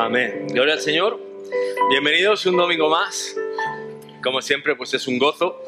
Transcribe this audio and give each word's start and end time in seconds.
Amén. 0.00 0.46
Gloria 0.48 0.72
al 0.72 0.80
Señor. 0.80 1.20
Bienvenidos 1.90 2.46
un 2.46 2.56
domingo 2.56 2.88
más. 2.88 3.36
Como 4.22 4.40
siempre, 4.40 4.74
pues 4.74 4.94
es 4.94 5.06
un 5.06 5.18
gozo 5.18 5.60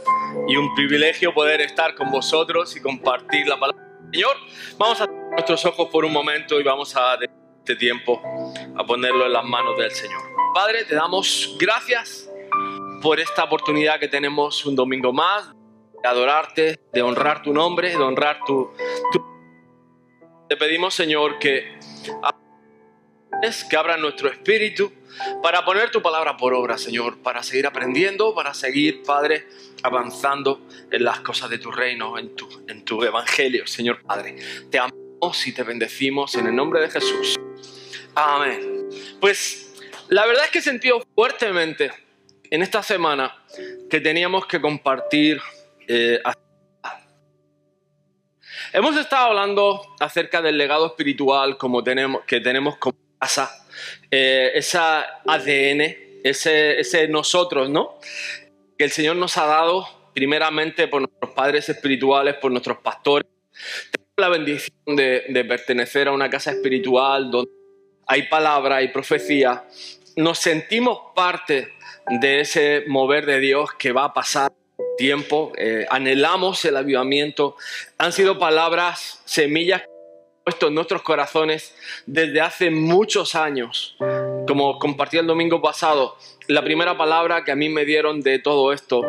y 0.48 0.56
un 0.56 0.74
privilegio 0.74 1.34
poder 1.34 1.60
estar 1.60 1.94
con 1.94 2.10
vosotros 2.10 2.74
y 2.74 2.80
compartir 2.80 3.46
la 3.46 3.60
palabra 3.60 3.84
del 3.84 4.10
Señor. 4.10 4.36
Vamos 4.78 5.02
a 5.02 5.04
cerrar 5.04 5.30
nuestros 5.32 5.66
ojos 5.66 5.90
por 5.92 6.06
un 6.06 6.14
momento 6.14 6.58
y 6.58 6.62
vamos 6.62 6.96
a 6.96 7.18
este 7.58 7.76
tiempo 7.76 8.22
a 8.74 8.86
ponerlo 8.86 9.26
en 9.26 9.34
las 9.34 9.44
manos 9.44 9.76
del 9.76 9.90
Señor. 9.90 10.22
Padre, 10.54 10.86
te 10.86 10.94
damos 10.94 11.54
gracias 11.60 12.30
por 13.02 13.20
esta 13.20 13.44
oportunidad 13.44 14.00
que 14.00 14.08
tenemos 14.08 14.64
un 14.64 14.74
domingo 14.74 15.12
más 15.12 15.52
de 16.02 16.08
adorarte, 16.08 16.80
de 16.90 17.02
honrar 17.02 17.42
tu 17.42 17.52
nombre, 17.52 17.90
de 17.90 18.02
honrar 18.02 18.40
tu... 18.46 18.70
tu... 19.12 19.22
Te 20.48 20.56
pedimos, 20.56 20.94
Señor, 20.94 21.38
que 21.38 21.78
que 23.68 23.76
abran 23.76 24.00
nuestro 24.00 24.28
espíritu 24.28 24.92
para 25.42 25.64
poner 25.64 25.90
tu 25.90 26.00
palabra 26.00 26.36
por 26.36 26.54
obra, 26.54 26.78
Señor, 26.78 27.18
para 27.18 27.42
seguir 27.42 27.66
aprendiendo, 27.66 28.34
para 28.34 28.54
seguir, 28.54 29.02
Padre, 29.02 29.46
avanzando 29.82 30.68
en 30.90 31.04
las 31.04 31.20
cosas 31.20 31.50
de 31.50 31.58
tu 31.58 31.72
reino, 31.72 32.18
en 32.18 32.36
tu, 32.36 32.48
en 32.68 32.84
tu 32.84 33.02
evangelio, 33.02 33.66
Señor 33.66 34.02
Padre. 34.02 34.36
Te 34.70 34.78
amamos 34.78 35.46
y 35.46 35.52
te 35.52 35.64
bendecimos 35.64 36.36
en 36.36 36.46
el 36.46 36.54
nombre 36.54 36.80
de 36.80 36.90
Jesús. 36.90 37.38
Amén. 38.14 38.88
Pues 39.20 39.74
la 40.08 40.24
verdad 40.24 40.44
es 40.44 40.50
que 40.50 40.58
he 40.60 40.62
sentido 40.62 41.02
fuertemente 41.14 41.90
en 42.48 42.62
esta 42.62 42.82
semana 42.82 43.42
que 43.90 44.00
teníamos 44.00 44.46
que 44.46 44.60
compartir. 44.60 45.40
Eh, 45.88 46.22
Hemos 48.74 48.96
estado 48.96 49.26
hablando 49.26 49.82
acerca 50.00 50.40
del 50.40 50.56
legado 50.56 50.86
espiritual 50.86 51.58
como 51.58 51.84
tenemos, 51.84 52.24
que 52.24 52.40
tenemos 52.40 52.78
como 52.78 52.96
eh, 54.10 54.52
esa 54.54 55.20
ADN, 55.26 55.96
ese, 56.24 56.80
ese 56.80 57.08
nosotros, 57.08 57.70
¿no? 57.70 57.98
Que 58.76 58.84
el 58.84 58.90
Señor 58.90 59.16
nos 59.16 59.36
ha 59.38 59.46
dado 59.46 59.86
primeramente 60.12 60.88
por 60.88 61.00
nuestros 61.00 61.30
padres 61.32 61.68
espirituales, 61.68 62.34
por 62.34 62.50
nuestros 62.50 62.78
pastores. 62.78 63.28
Tenemos 63.90 64.14
la 64.16 64.28
bendición 64.28 64.96
de, 64.96 65.24
de 65.28 65.44
pertenecer 65.44 66.08
a 66.08 66.12
una 66.12 66.28
casa 66.28 66.50
espiritual 66.52 67.30
donde 67.30 67.50
hay 68.06 68.28
palabra, 68.28 68.76
hay 68.76 68.88
profecía. 68.88 69.64
Nos 70.16 70.38
sentimos 70.38 70.98
parte 71.14 71.72
de 72.20 72.40
ese 72.40 72.84
mover 72.86 73.26
de 73.26 73.40
Dios 73.40 73.70
que 73.78 73.92
va 73.92 74.04
a 74.04 74.14
pasar 74.14 74.52
tiempo, 74.96 75.52
eh, 75.56 75.86
anhelamos 75.90 76.64
el 76.64 76.76
avivamiento. 76.76 77.56
Han 77.98 78.12
sido 78.12 78.38
palabras, 78.38 79.20
semillas 79.24 79.82
puesto 80.44 80.68
en 80.68 80.74
nuestros 80.74 81.02
corazones 81.02 81.74
desde 82.06 82.40
hace 82.40 82.70
muchos 82.70 83.34
años. 83.34 83.96
Como 84.46 84.78
compartí 84.78 85.18
el 85.18 85.26
domingo 85.26 85.62
pasado, 85.62 86.16
la 86.48 86.62
primera 86.62 86.96
palabra 86.96 87.44
que 87.44 87.52
a 87.52 87.56
mí 87.56 87.68
me 87.68 87.84
dieron 87.84 88.20
de 88.20 88.38
todo 88.38 88.72
esto 88.72 89.02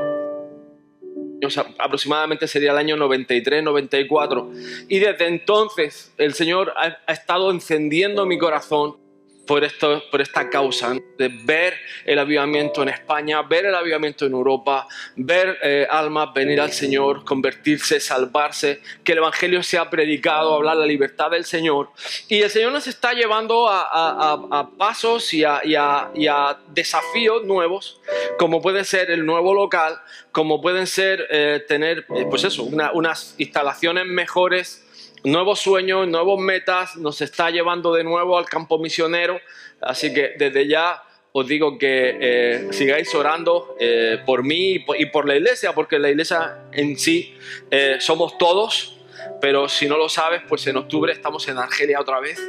aproximadamente 1.80 2.48
sería 2.48 2.72
el 2.72 2.78
año 2.78 2.96
93, 2.96 3.64
94. 3.64 4.52
Y 4.88 5.00
desde 5.00 5.28
entonces 5.28 6.14
el 6.18 6.34
Señor 6.34 6.74
ha 6.76 7.12
estado 7.12 7.52
encendiendo 7.52 8.26
mi 8.26 8.38
corazón 8.38 8.98
por, 9.46 9.64
esto, 9.64 10.04
por 10.10 10.22
esta 10.22 10.50
causa, 10.50 10.94
de 11.18 11.28
ver 11.44 11.76
el 12.06 12.20
avivamiento 12.20 12.82
en 12.84 12.90
España, 12.90 13.42
ver 13.42 13.66
el 13.66 13.76
avivamiento 13.76 14.26
en 14.26 14.34
Europa, 14.34 14.88
ver 15.16 15.58
eh, 15.64 15.88
almas 15.90 16.34
venir 16.34 16.62
al 16.62 16.72
Señor, 16.72 17.24
convertirse, 17.26 18.00
salvarse, 18.00 18.82
que 19.04 19.12
el 19.14 19.20
Evangelio 19.20 19.64
sea 19.64 19.90
predicado, 19.90 20.54
hablar 20.54 20.78
la 20.78 20.86
libertad 20.86 21.32
del 21.32 21.46
Señor. 21.46 21.90
Y 22.28 22.42
el 22.42 22.50
Señor 22.50 22.72
nos 22.72 22.88
está 22.88 23.14
llevando 23.14 23.68
a, 23.70 24.70
pasos 24.78 25.34
y, 25.34 25.44
a, 25.44 26.60
desafíos 26.70 27.44
nuevos, 27.46 28.00
como 28.38 28.62
puede 28.62 28.84
ser 28.84 29.12
el 29.12 29.26
nuevo 29.26 29.54
local, 29.54 30.00
como 30.32 30.62
pueden 30.62 30.88
ser 30.88 31.28
eh, 31.30 31.64
tener, 31.68 32.06
eh, 32.16 32.26
pues 32.30 32.44
eso, 32.44 32.64
unas 32.64 33.36
instalaciones 33.38 34.06
mejores 34.06 34.83
nuevos 35.24 35.60
sueños, 35.60 36.08
nuevos 36.08 36.40
metas, 36.40 36.96
nos 36.98 37.22
está 37.22 37.50
llevando 37.50 37.94
de 37.94 38.04
nuevo 38.04 38.38
al 38.38 38.46
campo 38.46 38.78
misionero. 38.78 39.40
Así 39.82 40.14
que 40.14 40.34
desde 40.38 40.68
ya 40.68 41.02
os 41.32 41.48
digo 41.48 41.78
que 41.78 42.18
eh, 42.22 42.68
sigáis 42.72 43.14
orando 43.16 43.76
eh, 43.80 44.20
por 44.26 44.44
mí 44.44 44.86
y 44.98 45.06
por, 45.08 45.28
la 45.28 45.36
iglesia, 45.36 45.74
porque 45.74 45.98
la 45.98 46.10
iglesia 46.10 46.66
en 46.72 46.98
sí 46.98 47.36
eh, 47.72 47.98
somos 48.00 48.38
todos 48.38 49.00
pero 49.44 49.68
si 49.68 49.90
no 49.90 49.98
lo 49.98 50.08
sabes, 50.08 50.42
pues 50.48 50.66
en 50.68 50.78
octubre 50.78 51.12
estamos 51.12 51.50
en 51.50 51.58
Argelia 51.58 52.00
otra 52.00 52.22
vez, 52.22 52.42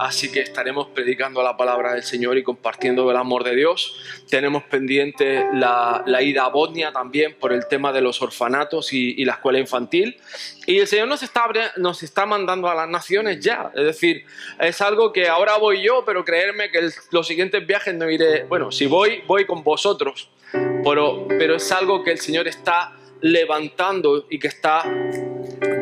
así 0.00 0.32
que 0.32 0.40
estaremos 0.40 0.88
predicando 0.88 1.40
la 1.40 1.56
palabra 1.56 1.94
del 1.94 2.02
Señor 2.02 2.36
y 2.36 2.42
compartiendo 2.42 3.08
el 3.08 3.16
amor 3.16 3.44
de 3.44 3.54
Dios. 3.54 3.96
Tenemos 4.28 4.64
pendiente 4.64 5.46
la, 5.52 6.02
ida 6.20 6.46
a 6.46 6.48
Bosnia 6.48 6.90
también 6.90 7.36
por 7.38 7.52
el 7.52 7.68
tema 7.68 7.92
de 7.92 8.00
los 8.00 8.20
orfanatos 8.22 8.92
y, 8.92 9.24
la 9.24 9.34
escuela 9.34 9.60
infantil. 9.60 10.16
Y 10.66 10.80
el 10.80 10.88
Señor 10.88 11.06
nos 11.06 11.22
está, 11.22 11.46
nos 11.76 12.02
está 12.02 12.26
mandando 12.26 12.68
a 12.68 12.74
las 12.74 12.88
naciones 12.88 13.38
ya, 13.38 13.70
es 13.76 13.84
decir, 13.84 14.26
es 14.58 14.80
algo 14.80 15.12
que 15.12 15.28
ahora 15.28 15.58
voy 15.58 15.80
yo, 15.80 16.02
pero 16.04 16.24
creerme 16.24 16.72
que 16.72 16.88
los 17.12 17.24
siguientes 17.24 17.64
viajes 17.64 17.94
no 17.94 18.10
iré, 18.10 18.42
bueno, 18.46 18.72
si 18.72 18.86
voy, 18.86 19.22
voy 19.28 19.46
con 19.46 19.62
vosotros, 19.62 20.28
pero, 20.82 21.28
pero 21.28 21.54
es 21.54 21.70
algo 21.70 22.02
que 22.02 22.10
el 22.10 22.18
Señor 22.18 22.48
está 22.48 22.96
levantando 23.20 24.26
y 24.28 24.40
que 24.40 24.48
está 24.48 24.82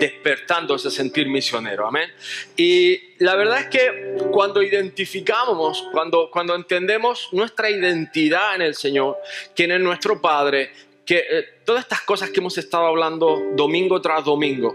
despertando 0.01 0.75
ese 0.75 0.91
sentir 0.91 1.29
misionero. 1.29 1.87
Amén. 1.87 2.11
Y 2.57 3.15
la 3.19 3.37
verdad 3.37 3.61
es 3.61 3.67
que 3.67 4.17
cuando 4.33 4.63
identificamos, 4.63 5.87
cuando, 5.93 6.31
cuando 6.31 6.55
entendemos 6.55 7.29
nuestra 7.33 7.71
identidad 7.71 8.57
en 8.57 8.63
el 8.63 8.75
Señor, 8.75 9.19
quién 9.55 9.71
es 9.71 9.81
nuestro 9.81 10.21
Padre, 10.21 10.73
que 11.05 11.19
eh, 11.19 11.45
todas 11.65 11.83
estas 11.83 12.01
cosas 12.01 12.31
que 12.31 12.41
hemos 12.41 12.57
estado 12.57 12.87
hablando 12.87 13.41
domingo 13.55 14.01
tras 14.01 14.25
domingo, 14.25 14.75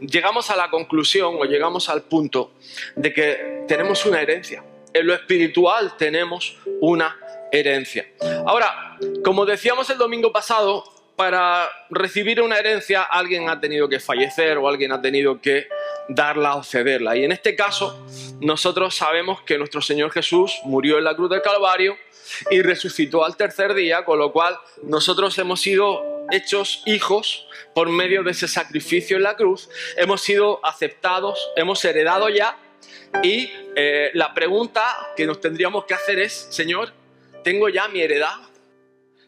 llegamos 0.00 0.50
a 0.50 0.56
la 0.56 0.70
conclusión 0.70 1.36
o 1.38 1.44
llegamos 1.44 1.88
al 1.88 2.02
punto 2.02 2.52
de 2.94 3.12
que 3.12 3.64
tenemos 3.66 4.06
una 4.06 4.22
herencia. 4.22 4.64
En 4.92 5.06
lo 5.06 5.14
espiritual 5.14 5.96
tenemos 5.96 6.56
una 6.80 7.16
herencia. 7.52 8.06
Ahora, 8.46 8.98
como 9.24 9.44
decíamos 9.44 9.88
el 9.90 9.98
domingo 9.98 10.32
pasado, 10.32 10.99
para 11.20 11.68
recibir 11.90 12.40
una 12.40 12.56
herencia 12.56 13.02
alguien 13.02 13.50
ha 13.50 13.60
tenido 13.60 13.90
que 13.90 14.00
fallecer 14.00 14.56
o 14.56 14.66
alguien 14.66 14.90
ha 14.90 15.02
tenido 15.02 15.38
que 15.38 15.68
darla 16.08 16.54
o 16.54 16.62
cederla. 16.62 17.14
Y 17.14 17.24
en 17.24 17.30
este 17.30 17.54
caso, 17.54 18.06
nosotros 18.40 18.96
sabemos 18.96 19.42
que 19.42 19.58
nuestro 19.58 19.82
Señor 19.82 20.12
Jesús 20.12 20.58
murió 20.64 20.96
en 20.96 21.04
la 21.04 21.14
cruz 21.14 21.28
del 21.28 21.42
Calvario 21.42 21.94
y 22.50 22.62
resucitó 22.62 23.22
al 23.22 23.36
tercer 23.36 23.74
día, 23.74 24.06
con 24.06 24.18
lo 24.18 24.32
cual 24.32 24.56
nosotros 24.82 25.36
hemos 25.36 25.60
sido 25.60 26.24
hechos 26.30 26.82
hijos 26.86 27.46
por 27.74 27.90
medio 27.90 28.22
de 28.22 28.30
ese 28.30 28.48
sacrificio 28.48 29.18
en 29.18 29.24
la 29.24 29.36
cruz, 29.36 29.68
hemos 29.98 30.22
sido 30.22 30.64
aceptados, 30.64 31.50
hemos 31.54 31.84
heredado 31.84 32.30
ya 32.30 32.56
y 33.22 33.50
eh, 33.76 34.10
la 34.14 34.32
pregunta 34.32 35.12
que 35.18 35.26
nos 35.26 35.38
tendríamos 35.38 35.84
que 35.84 35.92
hacer 35.92 36.18
es, 36.18 36.46
Señor, 36.48 36.94
¿tengo 37.44 37.68
ya 37.68 37.88
mi 37.88 38.00
heredad? 38.00 38.49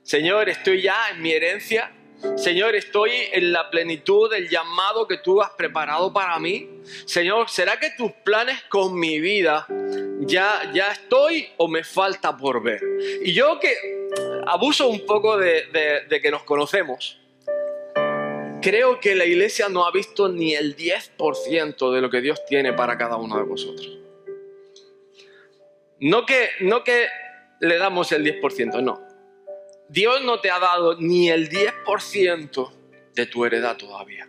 Señor, 0.02 0.48
estoy 0.48 0.82
ya 0.82 1.10
en 1.10 1.22
mi 1.22 1.32
herencia. 1.32 1.92
Señor, 2.36 2.74
estoy 2.74 3.10
en 3.32 3.52
la 3.52 3.70
plenitud 3.70 4.30
del 4.30 4.48
llamado 4.48 5.08
que 5.08 5.18
tú 5.18 5.42
has 5.42 5.50
preparado 5.50 6.12
para 6.12 6.38
mí. 6.38 6.68
Señor, 7.04 7.50
¿será 7.50 7.78
que 7.78 7.90
tus 7.96 8.12
planes 8.24 8.62
con 8.68 8.98
mi 8.98 9.20
vida 9.20 9.66
ya, 10.20 10.70
ya 10.72 10.92
estoy 10.92 11.48
o 11.56 11.68
me 11.68 11.82
falta 11.82 12.36
por 12.36 12.62
ver? 12.62 12.80
Y 13.22 13.32
yo 13.32 13.58
que 13.58 13.74
abuso 14.46 14.88
un 14.88 15.04
poco 15.06 15.36
de, 15.36 15.66
de 16.08 16.20
que 16.20 16.30
nos 16.30 16.44
conocemos, 16.44 17.18
creo 18.60 19.00
que 19.00 19.14
la 19.14 19.24
iglesia 19.24 19.68
no 19.68 19.84
ha 19.84 19.90
visto 19.90 20.28
ni 20.28 20.54
el 20.54 20.76
10% 20.76 21.92
de 21.92 22.00
lo 22.00 22.10
que 22.10 22.20
Dios 22.20 22.44
tiene 22.46 22.72
para 22.72 22.96
cada 22.96 23.16
uno 23.16 23.36
de 23.36 23.42
vosotros. 23.42 23.98
No 26.00 26.24
que, 26.26 26.48
no 26.60 26.82
que 26.82 27.06
le 27.60 27.78
damos 27.78 28.10
el 28.12 28.24
10%, 28.24 28.82
no. 28.82 29.11
Dios 29.92 30.22
no 30.22 30.40
te 30.40 30.50
ha 30.50 30.58
dado 30.58 30.96
ni 30.98 31.28
el 31.28 31.50
10% 31.50 32.72
de 33.14 33.26
tu 33.26 33.44
heredad 33.44 33.76
todavía. 33.76 34.26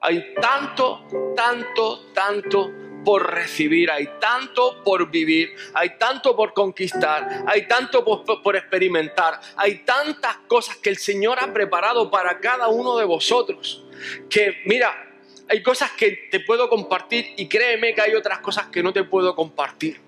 Hay 0.00 0.32
tanto, 0.40 1.06
tanto, 1.36 2.06
tanto 2.14 2.72
por 3.04 3.30
recibir, 3.30 3.90
hay 3.90 4.08
tanto 4.18 4.82
por 4.82 5.10
vivir, 5.10 5.54
hay 5.74 5.98
tanto 5.98 6.34
por 6.34 6.54
conquistar, 6.54 7.44
hay 7.46 7.68
tanto 7.68 8.02
por, 8.02 8.56
experimentar, 8.56 9.38
hay 9.54 9.84
tantas 9.84 10.38
cosas 10.48 10.76
que 10.76 10.88
el 10.88 10.96
Señor 10.96 11.38
ha 11.40 11.52
preparado 11.52 12.10
para 12.10 12.40
cada 12.40 12.68
uno 12.68 12.96
de 12.96 13.04
vosotros. 13.04 13.84
Que 14.30 14.62
mira, 14.64 15.12
hay 15.46 15.62
cosas 15.62 15.90
que 15.90 16.28
te 16.30 16.40
puedo 16.40 16.70
compartir 16.70 17.34
y 17.36 17.48
créeme 17.48 17.92
que 17.94 18.00
hay 18.00 18.14
otras 18.14 18.38
cosas 18.38 18.68
que 18.68 18.82
no 18.82 18.94
te 18.94 19.04
puedo 19.04 19.36
compartir. 19.36 20.00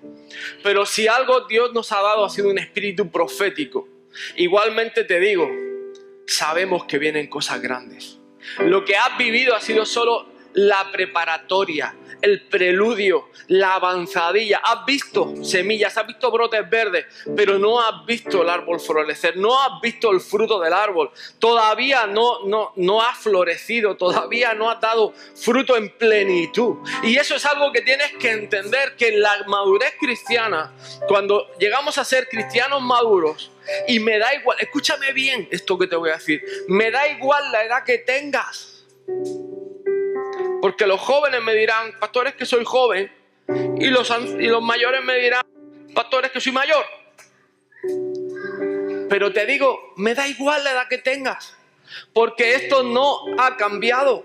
Pero 0.62 0.87
si 0.87 1.08
algo 1.08 1.40
Dios 1.46 1.75
nos 1.75 1.92
ha 1.92 2.00
dado 2.00 2.25
ha 2.25 2.31
sido 2.31 2.48
un 2.48 2.58
espíritu 2.58 3.10
profético 3.10 4.00
Igualmente 4.36 5.04
te 5.04 5.20
digo, 5.20 5.50
sabemos 6.26 6.84
que 6.84 6.98
vienen 6.98 7.28
cosas 7.28 7.60
grandes. 7.60 8.18
Lo 8.58 8.84
que 8.84 8.96
has 8.96 9.16
vivido 9.18 9.54
ha 9.54 9.60
sido 9.60 9.84
solo 9.84 10.26
la 10.54 10.90
preparatoria, 10.90 11.94
el 12.22 12.42
preludio, 12.42 13.28
la 13.48 13.74
avanzadilla. 13.74 14.60
Has 14.62 14.84
visto 14.84 15.34
semillas, 15.42 15.96
has 15.96 16.06
visto 16.06 16.30
brotes 16.30 16.68
verdes, 16.68 17.06
pero 17.36 17.58
no 17.58 17.80
has 17.80 18.04
visto 18.04 18.42
el 18.42 18.48
árbol 18.48 18.80
florecer, 18.80 19.36
no 19.36 19.60
has 19.60 19.80
visto 19.80 20.10
el 20.10 20.20
fruto 20.20 20.60
del 20.60 20.72
árbol. 20.72 21.10
Todavía 21.38 22.06
no, 22.06 22.44
no, 22.46 22.72
no 22.76 23.02
ha 23.02 23.14
florecido, 23.14 23.96
todavía 23.96 24.54
no 24.54 24.70
ha 24.70 24.76
dado 24.76 25.12
fruto 25.34 25.76
en 25.76 25.90
plenitud. 25.90 26.78
Y 27.02 27.16
eso 27.16 27.36
es 27.36 27.46
algo 27.46 27.72
que 27.72 27.82
tienes 27.82 28.12
que 28.14 28.32
entender, 28.32 28.96
que 28.96 29.08
en 29.08 29.20
la 29.20 29.44
madurez 29.46 29.94
cristiana, 29.98 30.72
cuando 31.06 31.48
llegamos 31.58 31.98
a 31.98 32.04
ser 32.04 32.28
cristianos 32.28 32.82
maduros, 32.82 33.50
y 33.88 34.00
me 34.00 34.19
da 34.19 34.34
igual, 34.34 34.56
escúchame 34.61 35.12
bien 35.12 35.49
esto 35.50 35.78
que 35.78 35.87
te 35.87 35.96
voy 35.96 36.11
a 36.11 36.14
decir, 36.14 36.43
me 36.69 36.90
da 36.90 37.08
igual 37.08 37.50
la 37.52 37.64
edad 37.64 37.84
que 37.84 37.99
tengas. 37.99 38.87
Porque 40.61 40.87
los 40.87 41.00
jóvenes 41.00 41.43
me 41.43 41.55
dirán, 41.55 41.99
pastores 41.99 42.34
que 42.34 42.44
soy 42.44 42.64
joven, 42.64 43.11
y 43.78 43.87
los, 43.87 44.11
y 44.38 44.46
los 44.46 44.62
mayores 44.62 45.02
me 45.02 45.17
dirán, 45.19 45.44
pastores 45.94 46.31
que 46.31 46.40
soy 46.40 46.52
mayor. 46.52 46.84
Pero 49.08 49.32
te 49.32 49.46
digo, 49.46 49.93
me 49.96 50.14
da 50.14 50.28
igual 50.28 50.62
la 50.62 50.73
edad 50.73 50.88
que 50.88 50.99
tengas, 50.99 51.56
porque 52.12 52.55
esto 52.55 52.82
no 52.82 53.20
ha 53.38 53.56
cambiado 53.56 54.25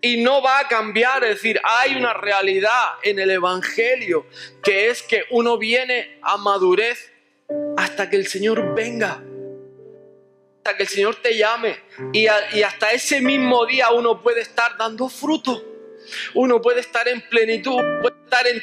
y 0.00 0.22
no 0.22 0.42
va 0.42 0.60
a 0.60 0.68
cambiar. 0.68 1.22
Es 1.24 1.36
decir, 1.36 1.60
hay 1.62 1.94
una 1.94 2.14
realidad 2.14 2.94
en 3.02 3.18
el 3.18 3.30
Evangelio 3.30 4.26
que 4.62 4.88
es 4.88 5.02
que 5.02 5.24
uno 5.30 5.58
viene 5.58 6.18
a 6.22 6.36
madurez 6.36 7.12
hasta 7.76 8.10
que 8.10 8.16
el 8.16 8.26
Señor 8.26 8.74
venga, 8.74 9.22
hasta 10.58 10.76
que 10.76 10.82
el 10.82 10.88
Señor 10.88 11.16
te 11.16 11.36
llame. 11.36 11.76
Y, 12.12 12.26
hasta 12.26 12.92
ese 12.92 13.20
mismo 13.20 13.64
día 13.66 13.90
uno 13.92 14.22
puede 14.22 14.40
estar 14.40 14.76
dando 14.76 15.08
fruto. 15.08 15.64
Uno 16.34 16.60
puede 16.60 16.80
estar 16.80 17.06
en 17.08 17.20
plenitud, 17.28 17.80
puede 18.00 18.16
estar 18.24 18.46
en 18.46 18.62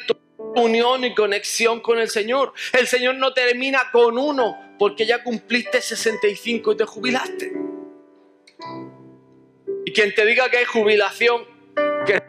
unión 0.56 1.04
y 1.04 1.14
conexión 1.14 1.80
con 1.80 1.98
el 1.98 2.08
Señor. 2.08 2.52
El 2.72 2.86
Señor 2.86 3.16
no 3.16 3.32
termina 3.32 3.90
con 3.92 4.18
uno 4.18 4.56
porque 4.78 5.06
ya 5.06 5.22
cumpliste 5.22 5.80
65 5.80 6.72
y 6.72 6.76
te 6.76 6.84
jubilaste. 6.84 7.52
Y 9.84 9.92
quien 9.92 10.14
te 10.14 10.26
diga 10.26 10.50
que 10.50 10.58
hay 10.58 10.64
jubilación, 10.64 11.44
que 12.06 12.22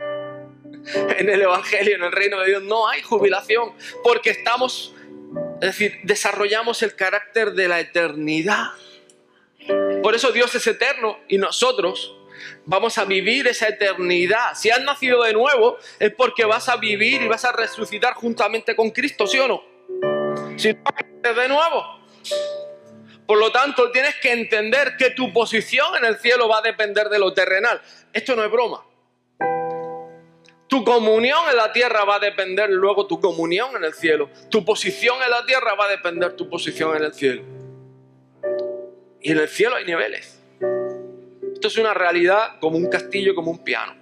en 1.18 1.30
el 1.30 1.42
Evangelio, 1.42 1.96
en 1.96 2.04
el 2.04 2.12
reino 2.12 2.40
de 2.40 2.48
Dios, 2.48 2.64
no 2.64 2.88
hay 2.88 3.02
jubilación, 3.02 3.74
porque 4.04 4.30
estamos 4.30 4.94
es 5.62 5.68
decir, 5.68 6.00
desarrollamos 6.04 6.84
el 6.84 6.96
carácter 6.96 7.54
de 7.54 7.68
la 7.68 7.80
eternidad. 7.80 8.68
Por 10.04 10.16
eso 10.16 10.32
Dios 10.32 10.54
es 10.56 10.66
eterno 10.68 11.20
y 11.28 11.38
nosotros 11.38 12.16
vamos 12.66 12.98
a 12.98 13.06
vivir 13.06 13.48
esa 13.48 13.68
eternidad. 13.68 14.54
Si 14.56 14.70
has 14.70 14.82
nacido 14.82 15.24
de 15.24 15.34
nuevo 15.34 15.78
es 16.00 16.14
porque 16.14 16.46
vas 16.46 16.70
a 16.70 16.78
vivir 16.78 17.24
y 17.24 17.28
vas 17.28 17.44
a 17.44 17.52
resucitar 17.52 18.14
juntamente 18.14 18.76
con 18.76 18.92
Cristo, 18.92 19.26
¿sí 19.26 19.40
o 19.40 19.48
no? 19.48 19.64
Si 20.58 20.74
no 20.74 21.34
de 21.36 21.48
nuevo. 21.48 21.98
Por 23.26 23.40
lo 23.40 23.52
tanto, 23.52 23.92
tienes 23.92 24.16
que 24.16 24.32
entender 24.32 24.96
que 24.98 25.10
tu 25.10 25.34
posición 25.34 25.96
en 25.98 26.06
el 26.06 26.18
cielo 26.18 26.48
va 26.48 26.60
a 26.60 26.62
depender 26.62 27.10
de 27.10 27.20
lo 27.20 27.34
terrenal. 27.34 27.82
Esto 28.14 28.36
no 28.36 28.44
es 28.46 28.52
broma. 28.52 28.86
Tu 30.78 30.84
comunión 30.84 31.40
en 31.50 31.58
la 31.58 31.74
tierra 31.74 32.06
va 32.06 32.18
a 32.18 32.20
depender 32.20 32.70
luego 32.70 33.08
tu 33.08 33.20
comunión 33.20 33.76
en 33.76 33.84
el 33.84 33.96
cielo. 33.96 34.30
Tu 34.52 34.64
posición 34.64 35.18
en 35.24 35.32
la 35.32 35.44
tierra 35.44 35.74
va 35.74 35.86
a 35.86 35.90
depender 35.90 36.36
tu 36.36 36.48
posición 36.48 36.96
en 36.96 37.04
el 37.04 37.14
cielo. 37.16 37.42
Y 39.20 39.32
en 39.32 39.40
el 39.40 39.48
cielo 39.48 39.76
hay 39.76 39.86
niveles. 39.86 40.40
Esto 41.52 41.68
es 41.68 41.78
una 41.78 41.96
realidad 41.96 42.60
como 42.60 42.78
un 42.78 42.88
castillo, 42.90 43.34
como 43.34 43.50
un 43.50 43.64
piano. 43.64 43.96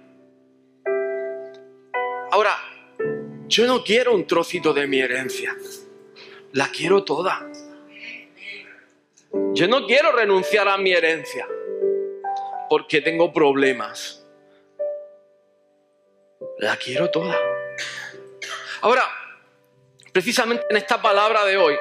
Ahora, 2.30 2.54
yo 3.48 3.66
no 3.66 3.82
quiero 3.82 4.14
un 4.14 4.26
trocito 4.26 4.74
de 4.74 4.86
mi 4.86 5.00
herencia. 5.00 5.56
La 6.52 6.68
quiero 6.68 7.04
toda. 7.04 7.50
Yo 9.54 9.66
no 9.66 9.86
quiero 9.86 10.12
renunciar 10.12 10.68
a 10.68 10.76
mi 10.76 10.92
herencia 10.92 11.48
porque 12.68 13.00
tengo 13.00 13.32
problemas 13.32 14.25
la 16.58 16.76
quiero 16.76 17.10
toda. 17.10 17.38
Ahora, 18.82 19.02
precisamente 20.12 20.64
en 20.70 20.76
esta 20.76 21.00
palabra 21.00 21.44
de 21.44 21.56
hoy, 21.56 21.74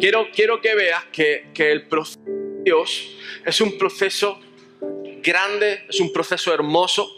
quiero, 0.00 0.28
quiero 0.34 0.60
que 0.60 0.74
veas 0.74 1.04
que, 1.12 1.50
que 1.54 1.72
el 1.72 1.88
proceso 1.88 2.20
de 2.24 2.62
Dios 2.64 3.16
es 3.44 3.60
un 3.60 3.78
proceso 3.78 4.40
grande, 5.22 5.84
es 5.88 6.00
un 6.00 6.12
proceso 6.12 6.52
hermoso. 6.52 7.10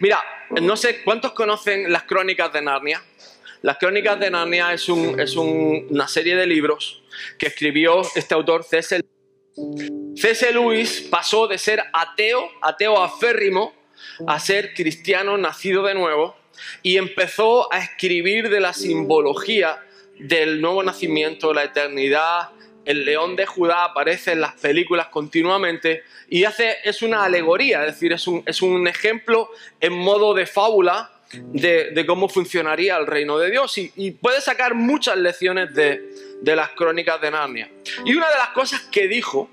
Mira, 0.00 0.22
no 0.50 0.76
sé 0.76 1.02
cuántos 1.02 1.32
conocen 1.32 1.92
las 1.92 2.04
crónicas 2.04 2.52
de 2.52 2.62
Narnia. 2.62 3.02
Las 3.62 3.78
crónicas 3.78 4.18
de 4.18 4.30
Narnia 4.30 4.72
es, 4.72 4.88
un, 4.88 5.18
es 5.20 5.36
una 5.36 6.08
serie 6.08 6.34
de 6.36 6.46
libros 6.46 7.02
que 7.38 7.46
escribió 7.46 8.02
este 8.14 8.34
autor 8.34 8.64
C.S. 8.64 9.00
C.S. 10.16 10.52
Lewis 10.52 11.02
pasó 11.10 11.46
de 11.46 11.58
ser 11.58 11.82
ateo, 11.92 12.50
ateo 12.60 13.00
aférrimo, 13.00 13.72
a 14.26 14.38
ser 14.40 14.74
cristiano 14.74 15.36
nacido 15.38 15.82
de 15.84 15.94
nuevo 15.94 16.36
y 16.82 16.96
empezó 16.96 17.72
a 17.72 17.78
escribir 17.78 18.48
de 18.48 18.60
la 18.60 18.72
simbología 18.72 19.82
del 20.18 20.60
nuevo 20.60 20.82
nacimiento, 20.82 21.52
la 21.52 21.64
eternidad. 21.64 22.50
El 22.84 23.04
león 23.04 23.36
de 23.36 23.46
Judá 23.46 23.84
aparece 23.84 24.32
en 24.32 24.40
las 24.40 24.54
películas 24.54 25.08
continuamente 25.08 26.02
y 26.28 26.44
hace, 26.44 26.76
es 26.84 27.02
una 27.02 27.24
alegoría, 27.24 27.80
es 27.86 27.94
decir, 27.94 28.12
es 28.12 28.26
un, 28.26 28.42
es 28.46 28.60
un 28.62 28.88
ejemplo 28.88 29.50
en 29.80 29.92
modo 29.92 30.34
de 30.34 30.46
fábula 30.46 31.10
de, 31.32 32.04
cómo 32.06 32.28
funcionaría 32.28 32.96
el 32.96 33.06
reino 33.06 33.38
de 33.38 33.50
Dios 33.50 33.78
y, 33.78 33.92
y 33.96 34.10
puede 34.10 34.40
sacar 34.40 34.74
muchas 34.74 35.16
lecciones 35.16 35.72
de, 35.74 36.12
de 36.42 36.56
las 36.56 36.70
crónicas 36.70 37.20
de 37.20 37.30
Narnia. 37.30 37.70
Y 38.04 38.14
una 38.14 38.28
de 38.28 38.36
las 38.36 38.48
cosas 38.48 38.80
que 38.82 39.06
dijo 39.06 39.48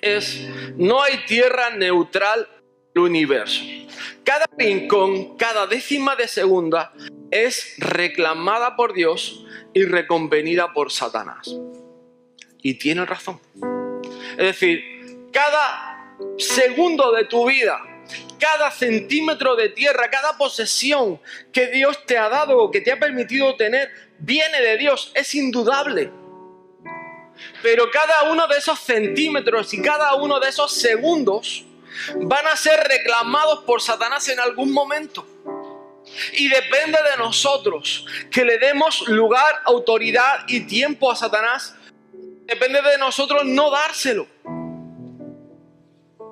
es, 0.00 0.46
no 0.76 1.02
hay 1.02 1.24
tierra 1.26 1.70
neutral 1.70 2.46
universo. 2.98 3.62
Cada 4.24 4.46
rincón, 4.56 5.36
cada 5.36 5.66
décima 5.66 6.16
de 6.16 6.28
segunda 6.28 6.92
es 7.30 7.74
reclamada 7.78 8.76
por 8.76 8.92
Dios 8.92 9.44
y 9.72 9.84
reconvenida 9.84 10.72
por 10.72 10.90
Satanás. 10.90 11.54
Y 12.62 12.74
tiene 12.74 13.04
razón. 13.04 13.40
Es 14.32 14.46
decir, 14.46 15.28
cada 15.32 16.16
segundo 16.38 17.12
de 17.12 17.24
tu 17.24 17.46
vida, 17.46 17.78
cada 18.38 18.70
centímetro 18.70 19.56
de 19.56 19.68
tierra, 19.70 20.10
cada 20.10 20.36
posesión 20.36 21.20
que 21.52 21.68
Dios 21.68 22.04
te 22.06 22.18
ha 22.18 22.28
dado 22.28 22.58
o 22.58 22.70
que 22.70 22.80
te 22.80 22.92
ha 22.92 22.98
permitido 22.98 23.56
tener, 23.56 23.90
viene 24.18 24.60
de 24.60 24.76
Dios, 24.76 25.12
es 25.14 25.34
indudable. 25.34 26.10
Pero 27.62 27.90
cada 27.90 28.30
uno 28.30 28.46
de 28.46 28.58
esos 28.58 28.80
centímetros 28.80 29.72
y 29.74 29.82
cada 29.82 30.14
uno 30.14 30.40
de 30.40 30.48
esos 30.48 30.72
segundos 30.72 31.64
van 32.16 32.46
a 32.46 32.56
ser 32.56 32.80
reclamados 32.80 33.64
por 33.64 33.82
Satanás 33.82 34.28
en 34.28 34.40
algún 34.40 34.72
momento. 34.72 35.26
Y 36.32 36.48
depende 36.48 36.98
de 37.10 37.16
nosotros 37.18 38.06
que 38.30 38.44
le 38.44 38.58
demos 38.58 39.08
lugar, 39.08 39.62
autoridad 39.64 40.44
y 40.46 40.66
tiempo 40.66 41.10
a 41.10 41.16
Satanás. 41.16 41.74
Depende 42.44 42.80
de 42.82 42.98
nosotros 42.98 43.44
no 43.44 43.70
dárselo. 43.70 44.26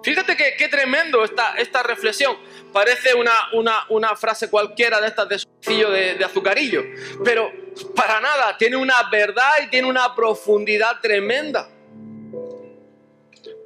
Fíjate 0.04 0.36
que, 0.36 0.54
qué 0.58 0.68
tremendo 0.68 1.24
esta, 1.24 1.54
esta 1.56 1.82
reflexión. 1.82 2.36
Parece 2.72 3.14
una, 3.14 3.32
una, 3.54 3.86
una, 3.88 4.14
frase 4.16 4.50
cualquiera 4.50 5.00
de 5.00 5.08
estas 5.08 5.28
de 5.28 5.38
sucillo 5.38 5.90
de, 5.90 6.14
de 6.14 6.24
azucarillo. 6.24 6.84
Pero 7.24 7.50
para 7.96 8.20
nada, 8.20 8.56
tiene 8.58 8.76
una 8.76 9.08
verdad 9.10 9.50
y 9.64 9.68
tiene 9.68 9.88
una 9.88 10.14
profundidad 10.14 11.00
tremenda. 11.00 11.68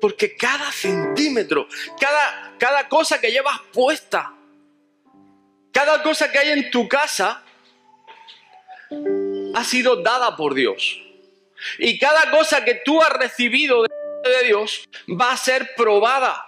Porque 0.00 0.36
cada 0.36 0.70
centímetro, 0.70 1.66
cada, 2.00 2.54
cada 2.58 2.88
cosa 2.88 3.20
que 3.20 3.30
llevas 3.30 3.58
puesta, 3.72 4.32
cada 5.72 6.02
cosa 6.02 6.30
que 6.30 6.38
hay 6.38 6.50
en 6.50 6.70
tu 6.70 6.88
casa, 6.88 7.42
ha 9.54 9.64
sido 9.64 10.02
dada 10.02 10.36
por 10.36 10.54
Dios. 10.54 11.00
Y 11.78 11.98
cada 11.98 12.30
cosa 12.30 12.64
que 12.64 12.74
tú 12.84 13.02
has 13.02 13.10
recibido 13.10 13.82
de 13.82 14.44
Dios 14.44 14.88
va 15.08 15.32
a 15.32 15.36
ser 15.36 15.74
probada. 15.76 16.44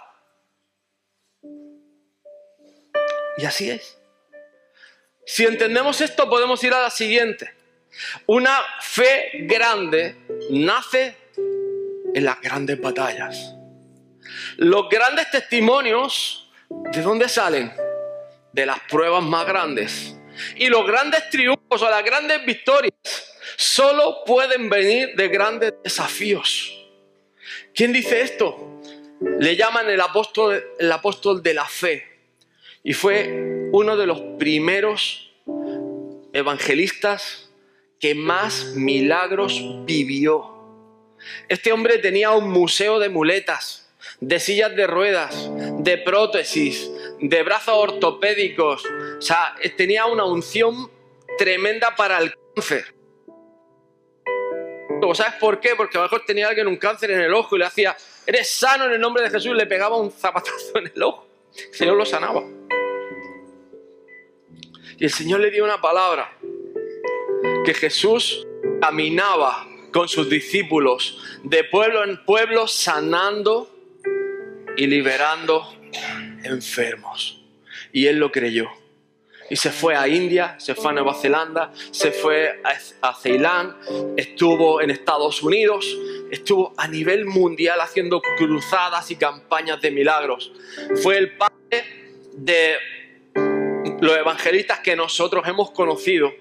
Y 3.37 3.45
así 3.45 3.69
es. 3.69 3.97
Si 5.25 5.45
entendemos 5.45 6.01
esto, 6.01 6.29
podemos 6.29 6.63
ir 6.63 6.73
a 6.73 6.81
la 6.81 6.89
siguiente. 6.89 7.53
Una 8.25 8.57
fe 8.81 9.31
grande 9.41 10.15
nace 10.49 11.15
en 12.13 12.25
las 12.25 12.39
grandes 12.41 12.79
batallas. 12.79 13.55
Los 14.57 14.89
grandes 14.89 15.29
testimonios, 15.31 16.49
¿de 16.69 17.01
dónde 17.01 17.27
salen? 17.29 17.71
De 18.53 18.65
las 18.65 18.79
pruebas 18.81 19.23
más 19.23 19.45
grandes. 19.45 20.15
Y 20.55 20.67
los 20.67 20.85
grandes 20.85 21.29
triunfos 21.29 21.81
o 21.81 21.89
las 21.89 22.03
grandes 22.03 22.45
victorias 22.45 22.93
solo 23.57 24.23
pueden 24.25 24.69
venir 24.69 25.15
de 25.15 25.27
grandes 25.27 25.73
desafíos. 25.83 26.77
¿Quién 27.73 27.93
dice 27.93 28.21
esto? 28.21 28.81
Le 29.39 29.55
llaman 29.55 29.89
el 29.89 30.01
apóstol, 30.01 30.63
el 30.79 30.91
apóstol 30.91 31.43
de 31.43 31.53
la 31.53 31.65
fe. 31.65 32.05
Y 32.83 32.93
fue 32.93 33.69
uno 33.71 33.95
de 33.95 34.07
los 34.07 34.19
primeros 34.39 35.31
evangelistas 36.33 37.49
que 37.99 38.15
más 38.15 38.73
milagros 38.75 39.61
vivió. 39.85 40.60
Este 41.47 41.71
hombre 41.71 41.97
tenía 41.97 42.31
un 42.31 42.49
museo 42.49 42.99
de 42.99 43.09
muletas, 43.09 43.89
de 44.19 44.39
sillas 44.39 44.75
de 44.75 44.87
ruedas, 44.87 45.49
de 45.79 45.97
prótesis, 45.97 46.89
de 47.19 47.43
brazos 47.43 47.75
ortopédicos. 47.75 48.83
O 49.17 49.21
sea, 49.21 49.55
tenía 49.77 50.05
una 50.05 50.25
unción 50.25 50.89
tremenda 51.37 51.95
para 51.95 52.19
el 52.19 52.33
cáncer. 52.55 52.93
¿Sabes 55.13 55.33
por 55.39 55.59
qué? 55.59 55.71
Porque 55.75 55.97
a 55.97 56.01
lo 56.01 56.05
mejor 56.05 56.23
tenía 56.25 56.47
alguien 56.47 56.67
un 56.67 56.77
cáncer 56.77 57.11
en 57.11 57.21
el 57.21 57.33
ojo 57.33 57.55
y 57.55 57.59
le 57.59 57.65
hacía, 57.65 57.95
eres 58.25 58.49
sano 58.49 58.85
en 58.85 58.91
el 58.91 59.01
nombre 59.01 59.23
de 59.23 59.29
Jesús, 59.29 59.51
y 59.51 59.55
le 59.55 59.65
pegaba 59.65 59.97
un 59.97 60.11
zapatazo 60.11 60.77
en 60.77 60.91
el 60.93 61.03
ojo. 61.03 61.27
El 61.55 61.73
Señor 61.73 61.97
lo 61.97 62.05
sanaba. 62.05 62.43
Y 64.97 65.03
el 65.03 65.11
Señor 65.11 65.39
le 65.39 65.49
dio 65.49 65.63
una 65.63 65.81
palabra, 65.81 66.37
que 67.65 67.73
Jesús 67.73 68.45
caminaba 68.79 69.67
con 69.91 70.07
sus 70.07 70.29
discípulos 70.29 71.19
de 71.43 71.63
pueblo 71.63 72.03
en 72.03 72.23
pueblo 72.25 72.67
sanando 72.67 73.69
y 74.77 74.87
liberando 74.87 75.75
enfermos. 76.43 77.41
Y 77.91 78.07
él 78.07 78.17
lo 78.17 78.31
creyó. 78.31 78.69
Y 79.49 79.57
se 79.57 79.69
fue 79.69 79.97
a 79.97 80.07
India, 80.07 80.55
se 80.59 80.75
fue 80.75 80.91
a 80.91 80.93
Nueva 80.93 81.13
Zelanda, 81.13 81.73
se 81.91 82.11
fue 82.11 82.61
a, 83.01 83.13
Ceilán, 83.13 83.75
estuvo 84.15 84.81
en 84.81 84.91
Estados 84.91 85.43
Unidos, 85.43 85.85
estuvo 86.31 86.73
a 86.77 86.87
nivel 86.87 87.25
mundial 87.25 87.81
haciendo 87.81 88.21
cruzadas 88.37 89.11
y 89.11 89.17
campañas 89.17 89.81
de 89.81 89.91
milagros. 89.91 90.53
Fue 91.03 91.17
el 91.17 91.35
padre 91.35 91.51
de 92.31 92.75
los 93.99 94.17
evangelistas 94.17 94.79
que 94.79 94.95
nosotros 94.95 95.45
hemos 95.45 95.71
conocido, 95.71 96.31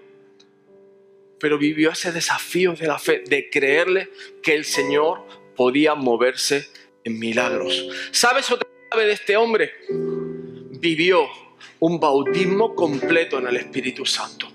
pero 1.40 1.58
vivió 1.58 1.90
ese 1.90 2.12
desafío 2.12 2.74
de 2.74 2.86
la 2.86 2.98
fe, 2.98 3.24
de 3.26 3.48
creerle 3.50 4.10
que 4.42 4.54
el 4.54 4.64
Señor 4.64 5.26
podía 5.56 5.94
moverse 5.94 6.68
en 7.02 7.18
milagros. 7.18 7.88
¿Sabes 8.12 8.50
otra 8.50 8.68
clave 8.90 9.06
de 9.06 9.12
este 9.14 9.36
hombre? 9.36 9.72
Vivió 9.88 11.28
un 11.80 11.98
bautismo 11.98 12.74
completo 12.74 13.38
en 13.38 13.48
el 13.48 13.56
Espíritu 13.56 14.04
Santo. 14.04 14.50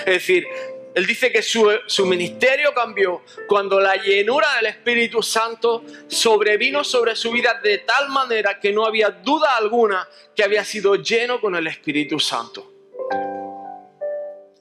Es 0.00 0.14
decir, 0.14 0.46
él 0.94 1.06
dice 1.06 1.30
que 1.30 1.42
su, 1.42 1.70
su, 1.86 2.06
ministerio 2.06 2.72
cambió 2.72 3.22
cuando 3.46 3.80
la 3.80 3.96
llenura 3.96 4.56
del 4.56 4.66
Espíritu 4.66 5.22
Santo 5.22 5.84
sobrevino 6.06 6.84
sobre 6.84 7.14
su 7.16 7.30
vida 7.30 7.60
de 7.62 7.78
tal 7.78 8.08
manera 8.08 8.58
que 8.58 8.72
no 8.72 8.86
había 8.86 9.10
duda 9.10 9.56
alguna 9.56 10.08
que 10.34 10.42
había 10.42 10.64
sido 10.64 10.96
lleno 10.96 11.40
con 11.40 11.54
el 11.54 11.66
Espíritu 11.66 12.18
Santo. 12.18 12.72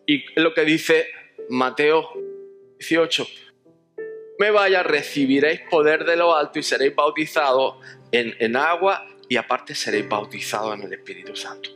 Y 0.05 0.25
lo 0.39 0.53
que 0.53 0.65
dice 0.65 1.07
Mateo 1.49 2.09
18. 2.79 3.27
Me 4.39 4.51
vaya, 4.51 4.83
recibiréis 4.83 5.61
poder 5.69 6.05
de 6.05 6.15
lo 6.15 6.35
alto 6.35 6.59
y 6.59 6.63
seréis 6.63 6.95
bautizados 6.95 7.75
en, 8.11 8.35
en 8.39 8.55
agua 8.55 9.05
y 9.29 9.37
aparte 9.37 9.75
seréis 9.75 10.07
bautizados 10.09 10.73
en 10.75 10.83
el 10.83 10.93
Espíritu 10.93 11.35
Santo. 11.35 11.69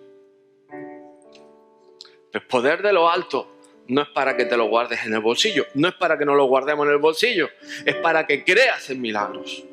El 2.31 2.41
poder 2.47 2.81
de 2.81 2.93
lo 2.93 3.09
alto 3.09 3.59
no 3.87 4.01
es 4.01 4.09
para 4.09 4.37
que 4.37 4.45
te 4.45 4.55
lo 4.55 4.65
guardes 4.65 5.05
en 5.05 5.13
el 5.13 5.19
bolsillo, 5.19 5.65
no 5.73 5.87
es 5.87 5.95
para 5.95 6.17
que 6.17 6.25
no 6.25 6.35
lo 6.35 6.45
guardemos 6.45 6.85
en 6.85 6.93
el 6.93 6.99
bolsillo, 6.99 7.49
es 7.85 7.95
para 7.95 8.27
que 8.27 8.43
creas 8.43 8.89
en 8.89 9.01
milagros. 9.01 9.63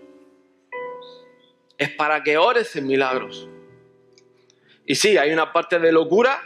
Es 1.76 1.91
para 1.91 2.23
que 2.23 2.38
ores 2.38 2.75
en 2.76 2.87
milagros. 2.87 3.49
Y 4.87 4.95
sí, 4.95 5.19
hay 5.19 5.33
una 5.33 5.53
parte 5.53 5.79
de 5.79 5.93
locura, 5.93 6.41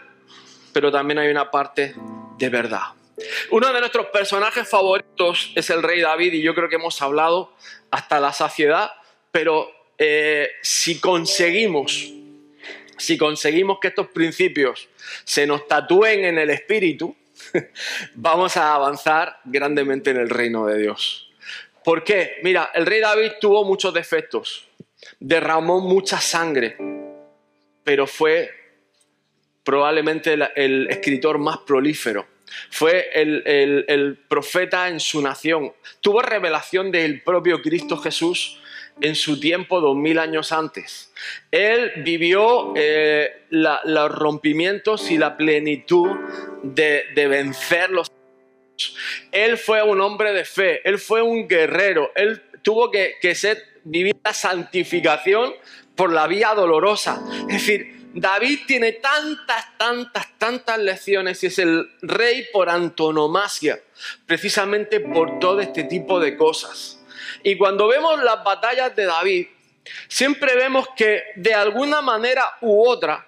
pero 0.73 0.91
también 0.91 1.19
hay 1.19 1.31
una 1.31 1.51
parte 1.51 1.95
de 2.39 2.49
verdad. 2.49 3.00
Uno 3.51 3.73
de 3.73 3.81
nuestros 3.81 4.07
personajes 4.07 4.69
favoritos 4.69 5.53
es 5.55 5.71
el 5.71 5.83
rey 5.83 6.01
David 6.01 6.33
y 6.33 6.43
yo 6.43 6.55
creo 6.55 6.69
que 6.69 6.77
hemos 6.77 7.01
hablado 7.03 7.55
hasta 7.91 8.21
la 8.21 8.33
saciedad, 8.33 8.93
pero 9.31 9.71
eh, 9.99 10.51
si 10.63 11.01
conseguimos, 11.01 12.13
si 12.97 13.19
conseguimos 13.19 13.79
que 13.81 13.89
estos 13.89 14.09
principios 14.09 14.89
se 15.25 15.47
nos 15.47 15.67
tatúen 15.69 16.25
en 16.25 16.39
el 16.39 16.51
espíritu, 16.51 17.17
vamos 18.15 18.57
a 18.57 18.75
avanzar 18.75 19.41
grandemente 19.45 20.11
en 20.11 20.19
el 20.19 20.31
reino 20.31 20.67
de 20.67 20.79
Dios. 20.79 21.31
¿Por 21.85 22.05
qué? 22.05 22.39
Mira, 22.43 22.71
el 22.75 22.87
rey 22.87 23.01
David 23.01 23.33
tuvo 23.41 23.65
muchos 23.65 23.95
defectos, 23.95 24.69
derramó 25.19 25.81
mucha 25.81 26.21
sangre, 26.21 26.77
pero 27.85 28.07
fue 28.07 28.51
probablemente 29.65 30.37
el, 30.55 30.89
escritor 30.91 31.39
más 31.39 31.59
prolífero. 31.59 32.27
Fue 32.71 33.11
el, 33.15 34.19
profeta 34.29 34.89
en 34.89 35.01
su 35.01 35.21
nación. 35.23 35.73
Tuvo 36.01 36.23
revelación 36.23 36.91
del 36.91 37.23
propio 37.23 37.63
Cristo 37.63 37.97
Jesús 37.97 38.61
en 39.01 39.15
su 39.15 39.41
tiempo, 39.41 39.81
dos 39.81 39.97
mil 39.97 40.19
años 40.19 40.53
antes. 40.53 41.13
Él 41.51 41.93
vivió 42.05 42.75
eh, 42.77 43.45
los 43.51 44.13
rompimientos 44.13 45.11
y 45.11 45.19
la 45.19 45.37
plenitud 45.37 46.11
de, 46.63 47.05
de 47.15 47.29
vencer 47.29 47.91
los 47.91 48.11
él 49.33 49.59
fue 49.59 49.83
un 49.83 50.01
hombre 50.01 50.33
de 50.33 50.45
fe, 50.45 50.81
él 50.89 50.99
fue 50.99 51.23
un 51.23 51.47
guerrero, 51.47 52.13
él 52.15 52.43
tuvo 52.63 52.91
que, 52.91 53.15
que 53.21 53.35
ser, 53.35 53.63
vivir 53.85 54.17
la 54.25 54.33
santificación 54.33 55.53
por 55.95 56.13
la 56.13 56.27
vía 56.27 56.55
dolorosa. 56.55 57.23
Es 57.43 57.67
decir, 57.67 58.00
David 58.13 58.61
tiene 58.67 58.93
tantas, 58.93 59.79
tantas, 59.79 60.39
tantas 60.39 60.79
lecciones 60.79 61.43
y 61.45 61.47
es 61.47 61.59
el 61.59 61.89
rey 62.03 62.47
por 62.53 62.69
antonomasia, 62.69 63.81
precisamente 64.27 65.01
por 65.01 65.39
todo 65.39 65.61
este 65.61 65.85
tipo 65.85 66.19
de 66.19 66.37
cosas. 66.37 67.01
Y 67.45 67.57
cuando 67.57 67.87
vemos 67.87 68.23
las 68.23 68.43
batallas 68.43 68.97
de 68.97 69.05
David, 69.05 69.47
siempre 70.09 70.57
vemos 70.57 70.89
que 70.97 71.23
de 71.37 71.55
alguna 71.55 72.03
manera 72.03 72.45
u 72.61 72.85
otra, 72.85 73.27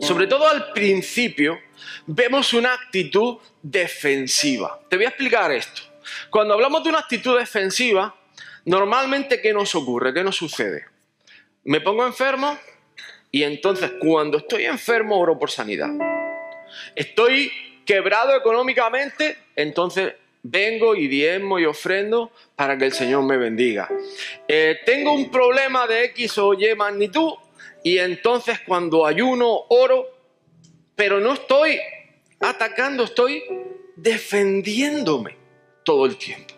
sobre 0.00 0.26
todo 0.26 0.48
al 0.48 0.72
principio, 0.72 1.58
vemos 2.06 2.52
una 2.52 2.74
actitud 2.74 3.38
defensiva. 3.62 4.80
Te 4.88 4.96
voy 4.96 5.06
a 5.06 5.10
explicar 5.10 5.52
esto. 5.52 5.82
Cuando 6.30 6.54
hablamos 6.54 6.82
de 6.82 6.90
una 6.90 6.98
actitud 6.98 7.38
defensiva, 7.38 8.14
normalmente 8.64 9.40
¿qué 9.40 9.52
nos 9.52 9.74
ocurre? 9.76 10.12
¿Qué 10.12 10.24
nos 10.24 10.36
sucede? 10.36 10.86
Me 11.64 11.80
pongo 11.80 12.06
enfermo 12.06 12.58
y 13.30 13.42
entonces 13.42 13.92
cuando 14.00 14.38
estoy 14.38 14.64
enfermo 14.64 15.18
oro 15.18 15.38
por 15.38 15.50
sanidad. 15.50 15.90
Estoy 16.94 17.50
quebrado 17.84 18.36
económicamente, 18.36 19.36
entonces 19.56 20.14
vengo 20.42 20.94
y 20.94 21.08
diezmo 21.08 21.58
y 21.58 21.64
ofrendo 21.64 22.30
para 22.54 22.76
que 22.78 22.86
el 22.86 22.92
Señor 22.92 23.24
me 23.24 23.36
bendiga. 23.36 23.88
Eh, 24.46 24.78
tengo 24.84 25.12
un 25.12 25.30
problema 25.30 25.86
de 25.86 26.04
X 26.04 26.38
o 26.38 26.54
Y 26.54 26.74
magnitud 26.74 27.34
y 27.82 27.98
entonces 27.98 28.60
cuando 28.66 29.06
ayuno, 29.06 29.64
oro, 29.68 30.06
pero 30.94 31.20
no 31.20 31.34
estoy 31.34 31.78
atacando, 32.40 33.04
estoy 33.04 33.42
defendiéndome 33.96 35.36
todo 35.84 36.06
el 36.06 36.16
tiempo. 36.16 36.54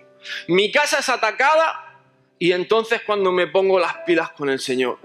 Mi 0.48 0.70
casa 0.70 0.98
es 0.98 1.08
atacada 1.08 1.89
y 2.42 2.52
entonces 2.52 3.02
cuando 3.04 3.30
me 3.30 3.48
pongo 3.48 3.78
las 3.78 3.98
pilas 3.98 4.30
con 4.30 4.48
el 4.48 4.58
Señor. 4.58 4.98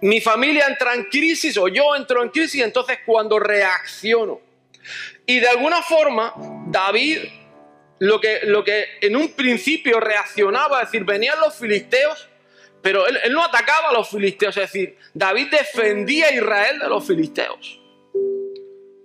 Mi 0.00 0.20
familia 0.20 0.66
entra 0.66 0.92
en 0.92 1.04
crisis 1.04 1.56
o 1.56 1.68
yo 1.68 1.94
entro 1.94 2.20
en 2.20 2.30
crisis 2.30 2.62
entonces 2.62 2.98
cuando 3.06 3.38
reacciono. 3.38 4.40
Y 5.24 5.38
de 5.38 5.48
alguna 5.48 5.82
forma, 5.82 6.34
David 6.66 7.20
lo 8.00 8.20
que, 8.20 8.40
lo 8.42 8.64
que 8.64 8.86
en 9.02 9.14
un 9.14 9.32
principio 9.34 10.00
reaccionaba, 10.00 10.82
es 10.82 10.90
decir, 10.90 11.06
venían 11.06 11.38
los 11.38 11.54
filisteos, 11.54 12.28
pero 12.82 13.06
él, 13.06 13.18
no 13.30 13.44
atacaba 13.44 13.90
a 13.90 13.92
los 13.92 14.08
filisteos, 14.08 14.56
es 14.56 14.72
decir, 14.72 14.96
David 15.14 15.46
defendía 15.48 16.26
a 16.26 16.32
Israel 16.32 16.80
de 16.80 16.88
los 16.88 17.06
filisteos. 17.06 17.78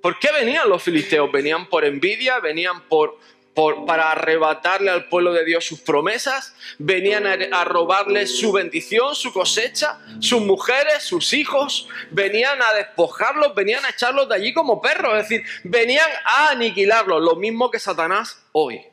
¿Por 0.01 0.17
qué 0.17 0.31
venían 0.31 0.67
los 0.69 0.81
filisteos? 0.81 1.31
Venían 1.31 1.69
por 1.69 1.85
envidia, 1.85 2.39
venían 2.39 2.87
por, 2.87 3.19
para 3.55 4.11
arrebatarle 4.11 4.91
al 4.91 5.05
pueblo 5.05 5.31
de 5.31 5.45
Dios 5.45 5.65
sus 5.65 5.79
promesas, 5.79 6.53
venían 6.77 7.25
a, 7.25 7.37
a, 7.59 7.63
robarle 7.63 8.27
su 8.27 8.51
bendición, 8.51 9.15
su 9.15 9.31
cosecha, 9.31 9.99
sus 10.19 10.41
mujeres, 10.41 11.03
sus 11.03 11.31
hijos, 11.33 11.87
venían 12.11 12.61
a 12.61 12.73
despojarlos, 12.73 13.55
venían 13.55 13.85
a 13.85 13.89
echarlos 13.89 14.27
de 14.27 14.35
allí 14.35 14.53
como 14.53 14.81
perros, 14.81 15.13
es 15.13 15.29
decir, 15.29 15.45
venían 15.63 16.09
a 16.25 16.49
aniquilarlos, 16.49 17.21
lo 17.21 17.35
mismo 17.35 17.71
que 17.71 17.79
Satanás 17.79 18.43
hoy. 18.51 18.85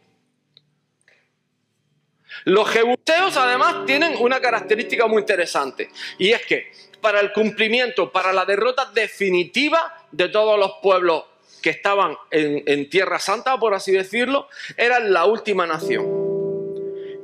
Los 2.45 2.69
jebuseos 2.71 3.37
además 3.37 3.85
tienen 3.87 4.17
una 4.19 4.41
característica 4.41 5.07
muy 5.07 5.21
interesante 5.21 5.91
y 6.19 6.31
es 6.31 6.45
que 6.47 6.73
para 7.01 7.21
el 7.21 7.33
cumplimiento, 7.33 8.11
para 8.11 8.33
la 8.33 8.45
derrota 8.45 8.91
definitiva 8.95 10.07
de 10.13 10.29
todos 10.29 10.59
los 10.59 10.75
pueblos 10.83 11.25
que 11.63 11.71
estaban 11.71 12.17
en, 12.31 12.91
Tierra 12.91 13.19
Santa, 13.19 13.59
por 13.59 13.73
así 13.73 13.93
decirlo, 13.93 14.49
eran 14.77 15.13
la 15.13 15.25
última 15.25 15.67
nación. 15.67 16.05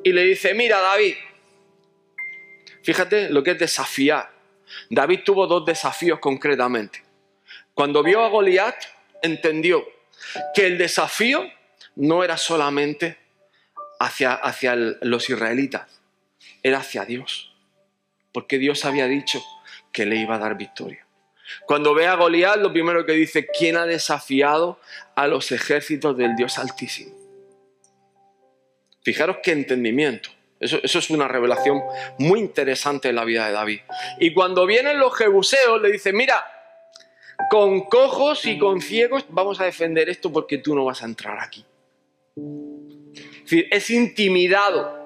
Y 0.04 0.12
le 0.12 0.22
dice, 0.22 0.54
mira 0.54 0.80
David, 0.80 1.16
fíjate 2.82 3.28
lo 3.30 3.42
que 3.42 3.50
es 3.50 3.58
desafiar. 3.58 4.30
David 4.88 5.20
tuvo 5.24 5.46
dos 5.46 5.64
desafíos 5.66 6.20
concretamente. 6.20 7.02
Cuando 7.74 8.02
vio 8.02 8.22
a 8.24 8.28
Goliat, 8.28 8.76
entendió 9.22 9.84
que 10.54 10.66
el 10.66 10.78
desafío 10.78 11.44
no 11.96 12.22
era 12.22 12.36
solamente 12.36 13.18
hacia, 13.98 14.34
hacia 14.34 14.76
los 14.76 15.28
israelitas, 15.28 16.00
era 16.62 16.78
hacia 16.78 17.04
Dios. 17.04 17.52
Porque 18.32 18.58
Dios 18.58 18.84
había 18.84 19.06
dicho 19.06 19.42
que 19.92 20.06
le 20.06 20.16
iba 20.16 20.36
a 20.36 20.38
dar 20.38 20.56
victoria. 20.56 21.07
Cuando 21.66 21.94
ve 21.94 22.06
a 22.06 22.14
Goliat, 22.14 22.58
lo 22.58 22.72
primero 22.72 23.04
que 23.06 23.12
dice, 23.12 23.46
¿quién 23.46 23.76
ha 23.76 23.86
desafiado 23.86 24.80
a 25.14 25.26
los 25.26 25.52
ejércitos 25.52 26.16
del 26.16 26.36
Dios 26.36 26.58
Altísimo? 26.58 27.14
Fijaros 29.02 29.38
qué 29.42 29.52
entendimiento. 29.52 30.30
Eso, 30.60 30.80
es 30.82 31.10
una 31.10 31.28
revelación 31.28 31.80
muy 32.18 32.40
interesante 32.40 33.08
en 33.08 33.14
la 33.14 33.24
vida 33.24 33.46
de 33.46 33.52
David. 33.52 33.80
Y 34.18 34.34
cuando 34.34 34.66
vienen 34.66 34.98
los 34.98 35.16
jebuseos, 35.16 35.80
le 35.80 35.92
dice, 35.92 36.12
mira, 36.12 36.44
con 37.48 37.82
cojos 37.82 38.44
y 38.44 38.58
con 38.58 38.80
ciegos 38.80 39.24
vamos 39.28 39.60
a 39.60 39.64
defender 39.64 40.08
esto 40.08 40.32
porque 40.32 40.58
tú 40.58 40.74
no 40.74 40.84
vas 40.84 41.02
a 41.02 41.06
entrar 41.06 41.38
aquí. 41.40 41.64
Es 43.70 43.90
intimidado. 43.90 44.98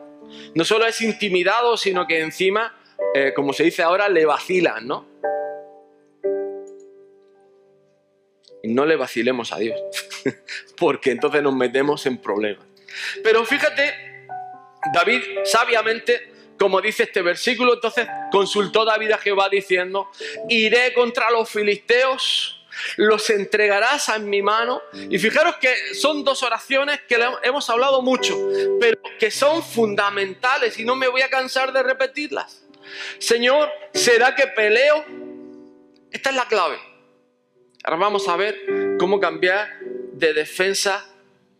No 0.54 0.64
solo 0.64 0.86
es 0.86 1.00
intimidado, 1.02 1.76
sino 1.76 2.06
que 2.06 2.20
encima, 2.20 2.74
eh, 3.14 3.32
como 3.36 3.52
se 3.52 3.64
dice 3.64 3.82
ahora, 3.82 4.08
le 4.08 4.24
vacilan, 4.24 4.86
¿no? 4.86 5.11
No 8.64 8.86
le 8.86 8.96
vacilemos 8.96 9.52
a 9.52 9.58
Dios, 9.58 9.80
porque 10.76 11.10
entonces 11.10 11.42
nos 11.42 11.54
metemos 11.54 12.06
en 12.06 12.18
problemas. 12.18 12.66
Pero 13.22 13.44
fíjate, 13.44 14.26
David 14.92 15.22
sabiamente 15.44 16.32
como 16.62 16.80
dice 16.80 17.02
este 17.02 17.22
versículo, 17.22 17.74
entonces 17.74 18.06
consultó 18.30 18.84
David 18.84 19.10
a 19.10 19.18
Jehová 19.18 19.48
diciendo, 19.50 20.08
iré 20.48 20.94
contra 20.94 21.28
los 21.32 21.50
filisteos, 21.50 22.64
los 22.96 23.28
entregarás 23.30 24.08
en 24.10 24.30
mi 24.30 24.42
mano. 24.42 24.80
Y 25.10 25.18
fijaros 25.18 25.56
que 25.56 25.74
son 25.94 26.22
dos 26.22 26.44
oraciones 26.44 27.00
que 27.08 27.18
hemos 27.42 27.68
hablado 27.68 28.00
mucho, 28.00 28.38
pero 28.80 29.00
que 29.18 29.32
son 29.32 29.62
fundamentales 29.62 30.78
y 30.78 30.84
no 30.84 30.94
me 30.94 31.08
voy 31.08 31.22
a 31.22 31.30
cansar 31.30 31.72
de 31.72 31.82
repetirlas. 31.82 32.64
Señor, 33.18 33.68
¿será 33.92 34.36
que 34.36 34.46
peleo? 34.46 35.04
Esta 36.12 36.30
es 36.30 36.36
la 36.36 36.44
clave. 36.46 36.78
Ahora 37.84 37.96
vamos 37.96 38.28
a 38.28 38.36
ver 38.36 38.96
cómo 38.98 39.18
cambiar 39.18 39.68
de 40.12 40.32
defensa 40.32 41.04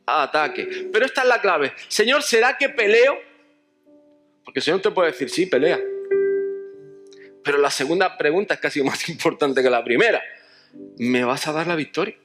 a 0.07 0.23
ataque. 0.23 0.89
Pero 0.93 1.07
esta 1.07 1.23
es 1.23 1.29
la 1.29 1.41
clave. 1.41 1.73
Señor, 1.89 2.23
¿será 2.23 2.57
que 2.57 2.69
peleo? 2.69 3.19
Porque 4.45 4.61
el 4.61 4.65
Señor 4.65 4.81
te 4.81 4.91
puede 4.91 5.11
decir, 5.11 5.31
sí, 5.31 5.47
pelea. 5.47 5.81
Pero 7.45 7.59
la 7.59 7.71
segunda 7.71 8.17
pregunta 8.17 8.55
es 8.55 8.61
casi 8.61 8.83
más 8.85 9.09
importante 9.09 9.63
que 9.63 9.71
la 9.71 9.83
primera. 9.83 10.23
¿Me 10.99 11.25
vas 11.25 11.47
a 11.49 11.53
dar 11.53 11.67
la 11.67 11.77
victoria? 11.77 12.17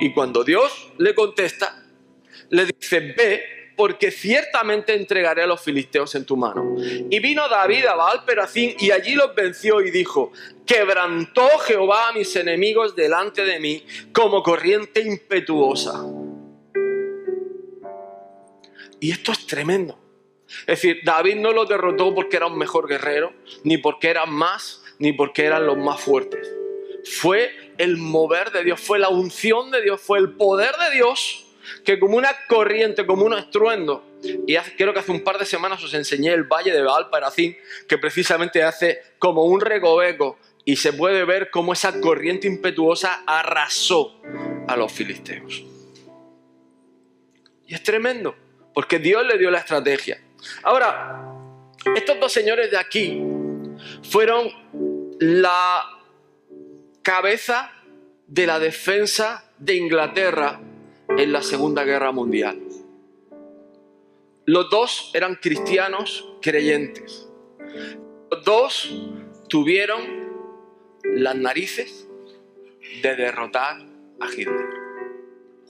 Y 0.00 0.14
cuando 0.14 0.44
Dios 0.44 0.92
le 0.98 1.14
contesta, 1.14 1.84
le 2.48 2.64
dice, 2.64 3.00
ve, 3.00 3.59
porque 3.80 4.10
ciertamente 4.10 4.94
entregaré 4.94 5.42
a 5.42 5.46
los 5.46 5.58
filisteos 5.58 6.14
en 6.14 6.26
tu 6.26 6.36
mano. 6.36 6.76
Y 7.08 7.18
vino 7.18 7.48
David 7.48 7.86
a 7.86 7.94
Baal 7.94 8.26
Peracín 8.26 8.74
y 8.78 8.90
allí 8.90 9.14
los 9.14 9.34
venció 9.34 9.80
y 9.80 9.90
dijo, 9.90 10.32
quebrantó 10.66 11.48
Jehová 11.60 12.10
a 12.10 12.12
mis 12.12 12.36
enemigos 12.36 12.94
delante 12.94 13.42
de 13.42 13.58
mí 13.58 13.82
como 14.12 14.42
corriente 14.42 15.00
impetuosa. 15.00 16.04
Y 19.00 19.12
esto 19.12 19.32
es 19.32 19.46
tremendo. 19.46 19.98
Es 20.66 20.82
decir, 20.82 21.00
David 21.02 21.36
no 21.36 21.52
lo 21.52 21.64
derrotó 21.64 22.14
porque 22.14 22.36
era 22.36 22.48
un 22.48 22.58
mejor 22.58 22.86
guerrero, 22.86 23.32
ni 23.64 23.78
porque 23.78 24.10
eran 24.10 24.30
más, 24.30 24.82
ni 24.98 25.14
porque 25.14 25.46
eran 25.46 25.64
los 25.64 25.78
más 25.78 26.02
fuertes. 26.02 26.54
Fue 27.18 27.72
el 27.78 27.96
mover 27.96 28.50
de 28.50 28.62
Dios, 28.62 28.78
fue 28.78 28.98
la 28.98 29.08
unción 29.08 29.70
de 29.70 29.80
Dios, 29.80 30.02
fue 30.02 30.18
el 30.18 30.32
poder 30.32 30.74
de 30.76 30.96
Dios 30.96 31.46
que 31.84 31.98
como 31.98 32.16
una 32.16 32.30
corriente, 32.48 33.06
como 33.06 33.24
un 33.24 33.34
estruendo, 33.34 34.04
y 34.22 34.56
creo 34.76 34.92
que 34.92 35.00
hace 35.00 35.12
un 35.12 35.24
par 35.24 35.38
de 35.38 35.46
semanas 35.46 35.82
os 35.82 35.94
enseñé 35.94 36.32
el 36.32 36.44
valle 36.44 36.72
de 36.72 36.82
Baal 36.82 37.08
que 37.88 37.98
precisamente 37.98 38.62
hace 38.62 39.00
como 39.18 39.44
un 39.44 39.60
recoveco 39.60 40.38
y 40.64 40.76
se 40.76 40.92
puede 40.92 41.24
ver 41.24 41.50
cómo 41.50 41.72
esa 41.72 42.00
corriente 42.00 42.46
impetuosa 42.46 43.22
arrasó 43.26 44.20
a 44.68 44.76
los 44.76 44.92
filisteos. 44.92 45.64
Y 47.66 47.74
es 47.74 47.82
tremendo 47.82 48.36
porque 48.74 48.98
Dios 48.98 49.26
le 49.26 49.38
dio 49.38 49.50
la 49.50 49.58
estrategia. 49.58 50.20
Ahora, 50.62 51.22
estos 51.96 52.20
dos 52.20 52.32
señores 52.32 52.70
de 52.70 52.78
aquí 52.78 53.22
fueron 54.02 54.50
la 55.18 55.82
cabeza 57.02 57.72
de 58.26 58.46
la 58.46 58.58
defensa 58.58 59.50
de 59.58 59.74
Inglaterra 59.74 60.60
en 61.22 61.32
la 61.32 61.42
Segunda 61.42 61.84
Guerra 61.84 62.12
Mundial. 62.12 62.58
Los 64.46 64.70
dos 64.70 65.10
eran 65.14 65.34
cristianos 65.36 66.26
creyentes. 66.40 67.28
Los 68.30 68.44
dos 68.44 68.90
tuvieron 69.48 70.00
las 71.04 71.36
narices 71.36 72.08
de 73.02 73.16
derrotar 73.16 73.76
a 74.20 74.26
Hitler 74.26 74.80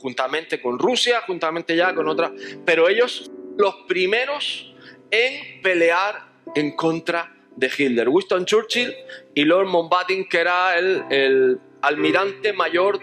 juntamente 0.01 0.61
con 0.61 0.79
Rusia, 0.79 1.23
juntamente 1.27 1.77
ya 1.77 1.95
con 1.95 2.09
otras, 2.09 2.33
pero 2.65 2.89
ellos 2.89 3.31
los 3.59 3.75
primeros 3.87 4.75
en 5.11 5.61
pelear 5.63 6.27
en 6.55 6.75
contra 6.75 7.37
de 7.57 7.71
Hitler. 7.77 8.09
Winston 8.09 8.47
Churchill 8.47 8.95
y 9.35 9.45
Lord 9.45 9.67
Mountbatten, 9.67 10.29
que 10.29 10.39
era 10.39 10.79
el, 10.79 11.59
almirante 11.83 12.53
mayor 12.53 12.99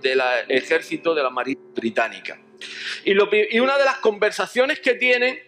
del 0.00 0.20
ejército 0.48 1.14
de 1.14 1.22
la 1.22 1.30
Marina 1.30 1.60
Británica. 1.74 2.38
Y, 3.04 3.12
y, 3.12 3.60
una 3.60 3.78
de 3.78 3.84
las 3.84 3.98
conversaciones 3.98 4.80
que 4.80 4.94
tienen 4.94 5.38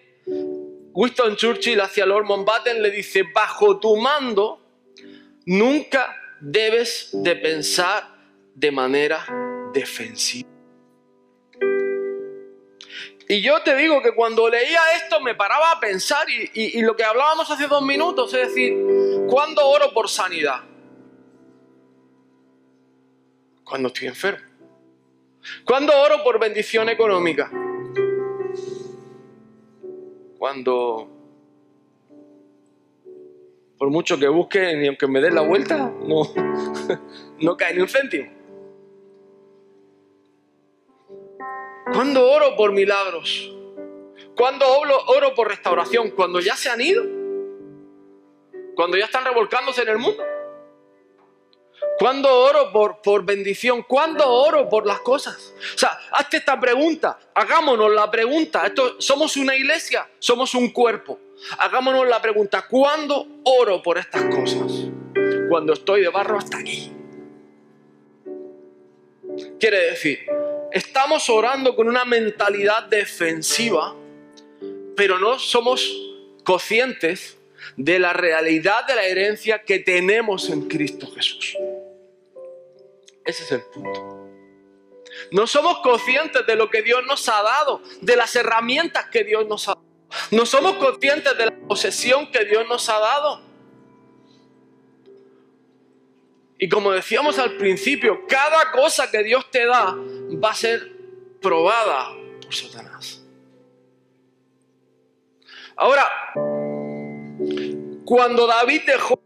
Winston 0.92 1.36
Churchill 1.36 1.80
hacia 1.80 2.06
Lord 2.06 2.24
Mountbatten 2.24 2.82
le 2.82 2.90
dice, 2.90 3.24
bajo 3.34 3.78
tu 3.78 3.96
mando 3.96 4.60
nunca 5.46 6.16
debes 6.40 7.10
de 7.12 7.36
pensar 7.36 8.08
de 8.54 8.70
manera 8.70 9.26
defensiva. 9.72 10.48
Y 13.28 13.40
yo 13.40 13.62
te 13.62 13.74
digo 13.76 14.02
que 14.02 14.14
cuando 14.14 14.48
leía 14.48 14.80
esto 14.96 15.20
me 15.20 15.34
paraba 15.34 15.72
a 15.72 15.80
pensar 15.80 16.26
y, 16.28 16.82
lo 16.82 16.94
que 16.94 17.04
hablábamos 17.04 17.50
hace 17.50 17.66
dos 17.66 17.82
minutos, 17.82 18.34
es 18.34 18.48
decir, 18.48 18.74
¿cuándo 19.28 19.66
oro 19.66 19.92
por 19.94 20.08
sanidad? 20.08 20.60
Cuando 23.72 23.88
estoy 23.88 24.08
enfermo. 24.08 24.44
¿Cuándo 25.64 25.98
oro 25.98 26.22
por 26.22 26.38
bendición 26.38 26.90
económica? 26.90 27.50
Cuando, 30.36 31.08
por 33.78 33.88
mucho 33.88 34.18
que 34.18 34.28
busque, 34.28 34.76
ni 34.76 34.88
aunque 34.88 35.06
me 35.06 35.22
dé 35.22 35.30
la 35.30 35.40
vuelta, 35.40 35.90
no, 36.04 36.20
no 37.40 37.56
cae 37.56 37.72
ni 37.72 37.80
un 37.80 37.88
céntimo. 37.88 38.30
¿Cuándo 41.94 42.30
oro 42.30 42.54
por 42.58 42.72
milagros? 42.72 43.56
¿Cuándo 44.36 44.66
oro, 44.68 45.34
por 45.34 45.48
restauración? 45.48 46.10
Cuando 46.10 46.40
ya 46.40 46.56
se 46.56 46.68
han 46.68 46.82
ido. 46.82 47.04
Cuando 48.74 48.98
ya 48.98 49.06
están 49.06 49.24
revolcándose 49.24 49.80
en 49.80 49.88
el 49.88 49.96
mundo. 49.96 50.22
¿Cuándo 51.98 52.28
oro 52.28 52.72
por, 52.72 53.00
por 53.00 53.24
bendición? 53.24 53.84
¿Cuándo 53.84 54.28
oro 54.28 54.68
por 54.68 54.86
las 54.86 55.00
cosas? 55.00 55.54
O 55.74 55.78
sea, 55.78 55.98
hazte 56.12 56.38
esta 56.38 56.58
pregunta. 56.58 57.18
Hagámonos 57.34 57.92
la 57.92 58.10
pregunta. 58.10 58.66
Esto, 58.66 59.00
somos 59.00 59.36
una 59.36 59.54
iglesia, 59.54 60.08
somos 60.18 60.54
un 60.54 60.70
cuerpo. 60.70 61.20
Hagámonos 61.58 62.08
la 62.08 62.20
pregunta. 62.20 62.66
¿Cuándo 62.68 63.26
oro 63.44 63.82
por 63.82 63.98
estas 63.98 64.22
cosas? 64.34 64.72
Cuando 65.48 65.74
estoy 65.74 66.02
de 66.02 66.08
barro 66.08 66.38
hasta 66.38 66.58
aquí. 66.58 66.92
Quiere 69.60 69.90
decir, 69.90 70.26
estamos 70.72 71.28
orando 71.30 71.76
con 71.76 71.88
una 71.88 72.04
mentalidad 72.04 72.84
defensiva, 72.84 73.94
pero 74.96 75.18
no 75.18 75.38
somos 75.38 75.88
conscientes 76.44 77.38
de 77.76 77.98
la 77.98 78.12
realidad 78.12 78.86
de 78.86 78.94
la 78.94 79.04
herencia 79.04 79.62
que 79.62 79.78
tenemos 79.78 80.50
en 80.50 80.68
Cristo 80.68 81.10
Jesús. 81.12 81.56
Ese 83.24 83.44
es 83.44 83.52
el 83.52 83.62
punto. 83.62 84.28
No 85.30 85.46
somos 85.46 85.78
conscientes 85.78 86.46
de 86.46 86.56
lo 86.56 86.70
que 86.70 86.82
Dios 86.82 87.02
nos 87.06 87.28
ha 87.28 87.42
dado, 87.42 87.82
de 88.00 88.16
las 88.16 88.34
herramientas 88.34 89.06
que 89.10 89.24
Dios 89.24 89.46
nos 89.46 89.68
ha 89.68 89.74
dado. 89.74 89.86
No 90.30 90.46
somos 90.46 90.74
conscientes 90.74 91.36
de 91.36 91.46
la 91.46 91.56
posesión 91.68 92.30
que 92.30 92.44
Dios 92.44 92.66
nos 92.68 92.88
ha 92.88 92.98
dado. 92.98 93.40
Y 96.58 96.68
como 96.68 96.92
decíamos 96.92 97.38
al 97.38 97.56
principio, 97.56 98.26
cada 98.28 98.70
cosa 98.72 99.10
que 99.10 99.22
Dios 99.22 99.50
te 99.50 99.66
da 99.66 99.94
va 99.96 100.50
a 100.50 100.54
ser 100.54 100.92
probada 101.40 102.14
por 102.40 102.54
Satanás. 102.54 103.24
Ahora, 105.76 106.06
cuando 108.04 108.46
David 108.46 108.82
dejó 108.86 109.20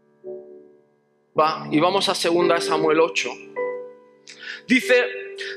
y 1.69 1.79
vamos 1.79 2.09
a 2.09 2.13
2 2.13 2.63
Samuel 2.63 2.99
8. 2.99 3.46
Dice, 4.67 5.05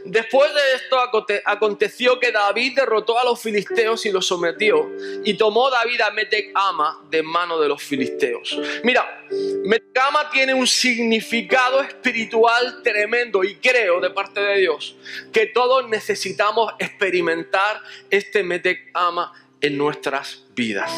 después 0.05 0.53
de 0.55 0.61
esto 0.77 0.97
aconteció 1.45 2.21
que 2.21 2.31
David 2.31 2.77
derrotó 2.77 3.19
a 3.19 3.25
los 3.25 3.43
filisteos 3.43 4.07
y 4.07 4.13
los 4.13 4.25
sometió, 4.27 4.89
y 5.25 5.35
tomó 5.35 5.69
David 5.69 6.01
a 6.03 6.11
Metecama 6.13 7.05
de 7.11 7.23
mano 7.23 7.59
de 7.59 7.69
los 7.69 7.83
filisteos. 7.83 8.57
Mira, 8.85 9.27
Metecama 9.65 10.31
tiene 10.31 10.55
un 10.55 10.67
significado 10.67 11.83
espiritual 11.83 12.83
tremendo 12.85 13.43
y 13.43 13.57
creo 13.57 14.01
de 14.01 14.11
parte 14.11 14.41
de 14.41 14.59
Dios 14.59 14.97
que 15.33 15.47
todos 15.47 15.89
necesitamos 15.89 16.73
experimentar 16.79 17.83
este 18.11 18.45
Metecama 18.45 19.33
en 19.61 19.77
nuestras 19.77 20.45
vidas. 20.55 20.93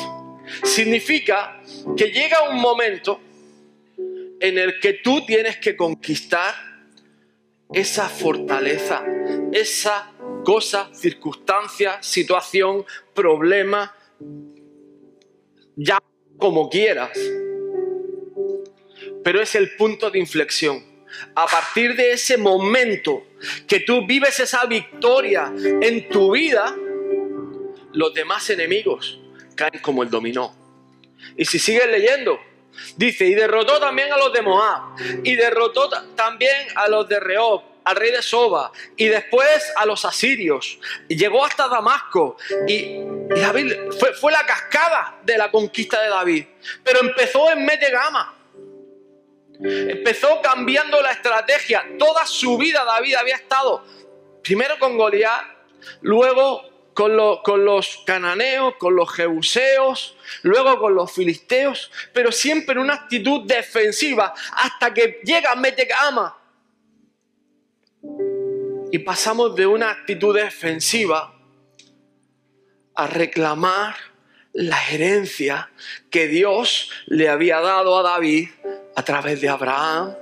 Significa 0.64 1.62
que 1.96 2.10
llega 2.10 2.48
un 2.50 2.60
momento 2.60 3.20
en 4.38 4.58
el 4.58 4.80
que 4.80 4.94
tú 4.94 5.24
tienes 5.24 5.56
que 5.56 5.76
conquistar 5.76 6.71
esa 7.72 8.08
fortaleza, 8.08 9.04
esa 9.52 10.12
cosa, 10.44 10.90
circunstancia, 10.92 12.02
situación, 12.02 12.84
problema, 13.14 13.94
ya 15.76 15.98
como 16.36 16.68
quieras. 16.68 17.18
Pero 19.24 19.40
es 19.40 19.54
el 19.54 19.76
punto 19.76 20.10
de 20.10 20.18
inflexión. 20.18 20.84
A 21.34 21.46
partir 21.46 21.94
de 21.94 22.12
ese 22.12 22.36
momento 22.36 23.26
que 23.66 23.80
tú 23.80 24.06
vives 24.06 24.40
esa 24.40 24.64
victoria 24.66 25.52
en 25.56 26.08
tu 26.08 26.32
vida, 26.32 26.74
los 27.92 28.14
demás 28.14 28.48
enemigos 28.50 29.20
caen 29.54 29.80
como 29.82 30.02
el 30.02 30.10
dominó. 30.10 30.56
Y 31.36 31.44
si 31.44 31.58
sigues 31.58 31.86
leyendo, 31.86 32.40
Dice, 32.96 33.26
y 33.26 33.34
derrotó 33.34 33.78
también 33.78 34.12
a 34.12 34.16
los 34.16 34.32
de 34.32 34.42
Moab, 34.42 34.96
y 35.22 35.34
derrotó 35.36 35.88
también 36.14 36.68
a 36.74 36.88
los 36.88 37.08
de 37.08 37.20
Rehob, 37.20 37.62
al 37.84 37.96
rey 37.96 38.12
de 38.12 38.22
Soba, 38.22 38.70
y 38.96 39.06
después 39.06 39.72
a 39.76 39.86
los 39.86 40.04
asirios. 40.04 40.78
Y 41.08 41.16
llegó 41.16 41.44
hasta 41.44 41.68
Damasco, 41.68 42.36
y, 42.66 43.00
David 43.28 43.72
fue, 43.98 44.12
fue, 44.14 44.32
la 44.32 44.44
cascada 44.44 45.18
de 45.24 45.38
la 45.38 45.50
conquista 45.50 46.02
de 46.02 46.08
David. 46.08 46.46
Pero 46.84 47.00
empezó 47.00 47.50
en 47.50 47.64
Metegama. 47.64 48.36
Empezó 49.64 50.40
cambiando 50.42 51.00
la 51.00 51.12
estrategia. 51.12 51.84
Toda 51.98 52.26
su 52.26 52.58
vida 52.58 52.84
David 52.84 53.14
había 53.14 53.36
estado 53.36 53.84
primero 54.42 54.78
con 54.78 54.98
Goliat, 54.98 55.44
luego 56.00 56.71
con, 56.94 57.16
los 57.64 58.02
cananeos, 58.06 58.74
con 58.78 58.96
los 58.96 59.12
jebuseos, 59.12 60.16
luego 60.42 60.78
con 60.78 60.94
los 60.94 61.12
filisteos, 61.12 61.90
pero 62.12 62.32
siempre 62.32 62.74
en 62.74 62.80
una 62.80 62.94
actitud 62.94 63.46
defensiva 63.46 64.34
hasta 64.52 64.92
que 64.92 65.20
llega 65.24 65.54
Metecama. 65.54 66.38
Y 68.90 68.98
pasamos 68.98 69.56
de 69.56 69.66
una 69.66 69.90
actitud 69.90 70.36
defensiva 70.36 71.34
a 72.94 73.06
reclamar 73.06 73.96
la 74.52 74.78
herencia 74.90 75.70
que 76.10 76.26
Dios 76.28 76.90
le 77.06 77.30
había 77.30 77.60
dado 77.60 77.98
a 77.98 78.02
David 78.02 78.50
a 78.94 79.02
través 79.02 79.40
de 79.40 79.48
Abraham, 79.48 80.14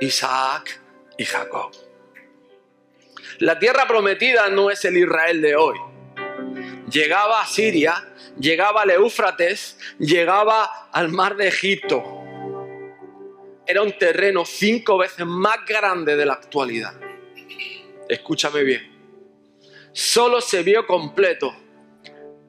Isaac 0.00 0.80
y 1.18 1.24
Jacob. 1.24 1.72
La 3.38 3.58
tierra 3.58 3.88
prometida 3.88 4.48
no 4.50 4.70
es 4.70 4.84
el 4.84 4.98
Israel 4.98 5.40
de 5.40 5.56
hoy 5.56 5.91
llegaba 6.92 7.40
a 7.40 7.46
Siria, 7.46 8.08
llegaba 8.38 8.82
al 8.82 8.90
Éufrates, 8.90 9.78
llegaba 9.98 10.88
al 10.92 11.08
mar 11.08 11.36
de 11.36 11.48
Egipto. 11.48 12.02
Era 13.66 13.82
un 13.82 13.96
terreno 13.96 14.44
cinco 14.44 14.98
veces 14.98 15.24
más 15.26 15.58
grande 15.66 16.16
de 16.16 16.26
la 16.26 16.34
actualidad. 16.34 16.94
Escúchame 18.08 18.62
bien. 18.62 18.92
Solo 19.92 20.40
se 20.40 20.62
vio 20.62 20.86
completo 20.86 21.54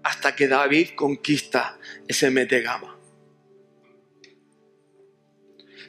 hasta 0.04 0.36
que 0.36 0.48
David 0.48 0.90
conquista 0.96 1.78
ese 2.08 2.30
Metegama. 2.30 2.93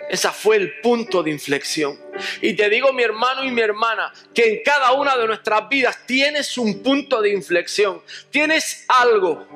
Ese 0.09 0.29
fue 0.31 0.57
el 0.57 0.81
punto 0.81 1.23
de 1.23 1.31
inflexión. 1.31 1.99
Y 2.41 2.55
te 2.55 2.69
digo, 2.69 2.93
mi 2.93 3.03
hermano 3.03 3.45
y 3.45 3.51
mi 3.51 3.61
hermana, 3.61 4.13
que 4.35 4.49
en 4.49 4.63
cada 4.63 4.93
una 4.93 5.17
de 5.17 5.27
nuestras 5.27 5.69
vidas 5.69 6.07
tienes 6.07 6.57
un 6.59 6.83
punto 6.83 7.21
de 7.21 7.31
inflexión. 7.31 8.03
Tienes 8.31 8.85
algo 8.89 9.47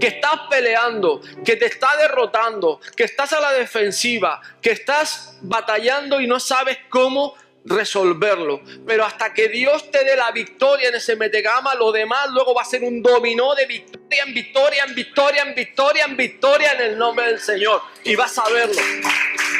que 0.00 0.06
estás 0.08 0.40
peleando, 0.48 1.20
que 1.44 1.56
te 1.56 1.66
está 1.66 1.96
derrotando, 1.96 2.80
que 2.96 3.04
estás 3.04 3.32
a 3.32 3.40
la 3.40 3.52
defensiva, 3.52 4.40
que 4.62 4.70
estás 4.70 5.38
batallando 5.42 6.20
y 6.20 6.26
no 6.26 6.40
sabes 6.40 6.78
cómo 6.88 7.34
resolverlo. 7.64 8.62
Pero 8.86 9.04
hasta 9.04 9.34
que 9.34 9.48
Dios 9.48 9.90
te 9.90 10.04
dé 10.04 10.16
la 10.16 10.30
victoria 10.30 10.88
en 10.88 10.94
ese 10.94 11.16
metegama, 11.16 11.74
lo 11.74 11.92
demás 11.92 12.28
luego 12.30 12.54
va 12.54 12.62
a 12.62 12.64
ser 12.64 12.82
un 12.84 13.02
dominó 13.02 13.54
de 13.54 13.66
victoria 13.66 13.96
en 14.24 14.32
victoria, 14.32 14.84
en 14.84 14.94
victoria, 14.94 15.42
en 15.42 15.54
victoria, 15.54 16.04
en 16.04 16.16
victoria 16.16 16.72
en 16.74 16.80
el 16.92 16.98
nombre 16.98 17.26
del 17.26 17.40
Señor. 17.40 17.82
Y 18.04 18.14
vas 18.14 18.38
a 18.38 18.48
verlo. 18.48 18.80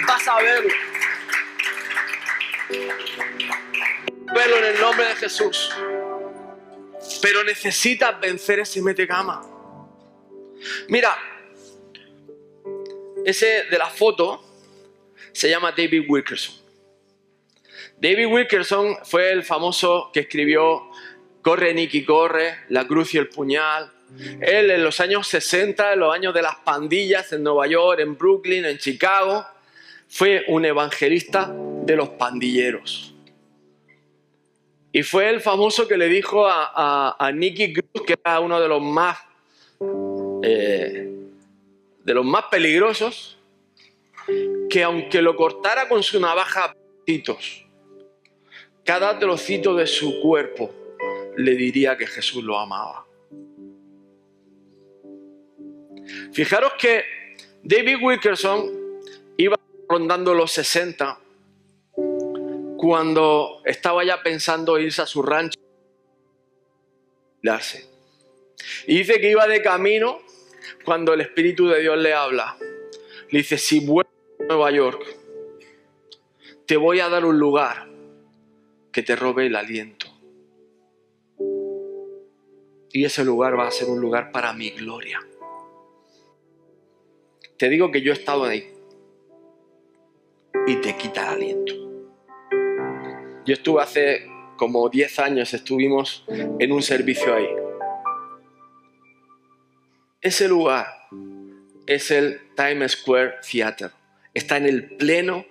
Vas 0.06 0.28
a 0.28 0.42
verlo. 0.42 0.74
Verlo 4.34 4.56
en 4.58 4.64
el 4.64 4.80
nombre 4.80 5.06
de 5.06 5.14
Jesús. 5.16 5.70
Pero 7.22 7.44
necesitas 7.44 8.20
vencer 8.20 8.60
ese 8.60 8.82
metegama. 8.82 9.42
Mira, 10.88 11.16
ese 13.24 13.64
de 13.64 13.78
la 13.78 13.88
foto 13.90 14.42
se 15.32 15.48
llama 15.48 15.72
David 15.72 16.04
Wilkerson. 16.08 16.54
David 17.98 18.26
Wilkerson 18.26 18.98
fue 19.04 19.30
el 19.32 19.42
famoso 19.42 20.10
que 20.12 20.20
escribió 20.20 20.90
Corre 21.42 21.72
Nicky 21.72 22.04
Corre, 22.04 22.64
La 22.68 22.86
Cruz 22.86 23.14
y 23.14 23.18
el 23.18 23.28
Puñal. 23.28 23.92
Él 24.40 24.70
en 24.70 24.84
los 24.84 25.00
años 25.00 25.26
60, 25.26 25.94
en 25.94 26.00
los 26.00 26.14
años 26.14 26.34
de 26.34 26.42
las 26.42 26.56
pandillas 26.56 27.32
en 27.32 27.42
Nueva 27.42 27.66
York, 27.66 28.00
en 28.00 28.16
Brooklyn, 28.16 28.64
en 28.64 28.78
Chicago, 28.78 29.46
fue 30.16 30.46
un 30.48 30.64
evangelista 30.64 31.54
de 31.84 31.94
los 31.94 32.08
pandilleros. 32.08 33.14
Y 34.90 35.02
fue 35.02 35.28
el 35.28 35.42
famoso 35.42 35.86
que 35.86 35.98
le 35.98 36.08
dijo 36.08 36.46
a, 36.48 37.30
Nicky 37.34 37.74
Cruz, 37.74 38.06
que 38.06 38.14
era 38.24 38.40
uno 38.40 38.58
de 38.58 38.66
los 38.66 38.80
más, 38.80 39.18
eh, 40.42 41.12
de 42.02 42.14
los 42.14 42.24
más 42.24 42.44
peligrosos, 42.44 43.36
que 44.70 44.82
aunque 44.82 45.20
lo 45.20 45.36
cortara 45.36 45.86
con 45.86 46.02
su 46.02 46.18
navaja, 46.18 46.74
cada 48.84 49.18
trocito 49.18 49.76
de 49.76 49.86
su 49.86 50.22
cuerpo 50.22 50.72
le 51.36 51.54
diría 51.56 51.94
que 51.98 52.06
Jesús 52.06 52.42
lo 52.42 52.58
amaba. 52.58 53.04
Fijaros 56.32 56.72
que 56.78 57.04
David 57.62 57.96
Wilkerson 58.00 58.70
iba 59.36 59.56
rondando 59.88 60.34
los 60.34 60.52
60 60.52 61.20
cuando 62.76 63.62
estaba 63.64 64.04
ya 64.04 64.22
pensando 64.22 64.78
irse 64.78 65.02
a 65.02 65.06
su 65.06 65.22
rancho. 65.22 65.58
Y 68.86 68.98
dice 68.98 69.20
que 69.20 69.30
iba 69.30 69.46
de 69.46 69.62
camino 69.62 70.18
cuando 70.84 71.14
el 71.14 71.20
Espíritu 71.20 71.68
de 71.68 71.80
Dios 71.80 71.98
le 71.98 72.12
habla. 72.12 72.56
Le 73.30 73.38
dice, 73.38 73.58
si 73.58 73.80
vuelvo 73.80 74.10
a 74.40 74.44
Nueva 74.44 74.70
York, 74.70 75.16
te 76.66 76.76
voy 76.76 77.00
a 77.00 77.08
dar 77.08 77.24
un 77.24 77.38
lugar 77.38 77.88
que 78.92 79.02
te 79.02 79.14
robe 79.14 79.46
el 79.46 79.56
aliento. 79.56 80.06
Y 82.92 83.04
ese 83.04 83.24
lugar 83.24 83.58
va 83.58 83.68
a 83.68 83.70
ser 83.70 83.88
un 83.88 84.00
lugar 84.00 84.32
para 84.32 84.52
mi 84.52 84.70
gloria. 84.70 85.20
Te 87.58 87.68
digo 87.68 87.90
que 87.90 88.00
yo 88.00 88.12
he 88.12 88.14
estado 88.14 88.44
ahí 88.44 88.75
y 90.66 90.76
te 90.76 90.96
quita 90.96 91.22
el 91.22 91.28
aliento. 91.28 91.72
Yo 93.44 93.54
estuve 93.54 93.82
hace 93.82 94.26
como 94.56 94.88
10 94.88 95.18
años, 95.20 95.54
estuvimos 95.54 96.24
en 96.28 96.72
un 96.72 96.82
servicio 96.82 97.34
ahí. 97.34 97.48
Ese 100.20 100.48
lugar 100.48 100.86
es 101.86 102.10
el 102.10 102.40
Times 102.56 102.92
Square 102.92 103.34
Theater. 103.48 103.92
Está 104.34 104.56
en 104.56 104.66
el 104.66 104.96
pleno 104.96 105.46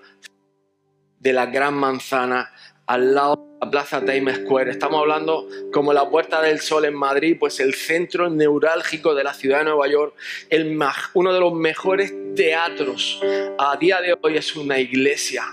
de 1.19 1.33
la 1.33 1.45
gran 1.45 1.75
manzana 1.75 2.51
al 2.87 3.15
lado 3.15 3.35
de 3.35 3.65
la 3.65 3.71
Plaza 3.71 4.03
Times 4.03 4.37
Square. 4.37 4.71
Estamos 4.71 5.01
hablando 5.01 5.47
como 5.71 5.93
la 5.93 6.09
Puerta 6.09 6.41
del 6.41 6.59
Sol 6.59 6.85
en 6.85 6.93
Madrid, 6.93 7.37
pues 7.39 7.59
el 7.59 7.73
centro 7.73 8.29
neurálgico 8.29 9.15
de 9.15 9.23
la 9.23 9.33
ciudad 9.33 9.59
de 9.59 9.65
Nueva 9.65 9.87
York, 9.87 10.15
el, 10.49 10.79
uno 11.13 11.33
de 11.33 11.39
los 11.39 11.53
mejores 11.53 12.13
teatros 12.35 13.21
a 13.57 13.77
día 13.77 14.01
de 14.01 14.17
hoy 14.21 14.37
es 14.37 14.55
una 14.55 14.79
iglesia 14.79 15.43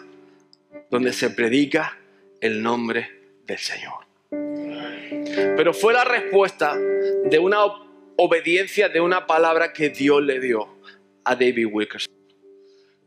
donde 0.90 1.12
se 1.12 1.30
predica 1.30 1.98
el 2.40 2.62
nombre 2.62 3.08
del 3.46 3.58
Señor. 3.58 4.04
Pero 4.30 5.72
fue 5.72 5.92
la 5.92 6.04
respuesta 6.04 6.76
de 6.76 7.38
una 7.38 7.64
obediencia 8.16 8.88
de 8.88 9.00
una 9.00 9.26
palabra 9.26 9.72
que 9.72 9.88
Dios 9.90 10.22
le 10.22 10.40
dio 10.40 10.68
a 11.24 11.34
David 11.34 11.68
Wilkerson. 11.70 12.12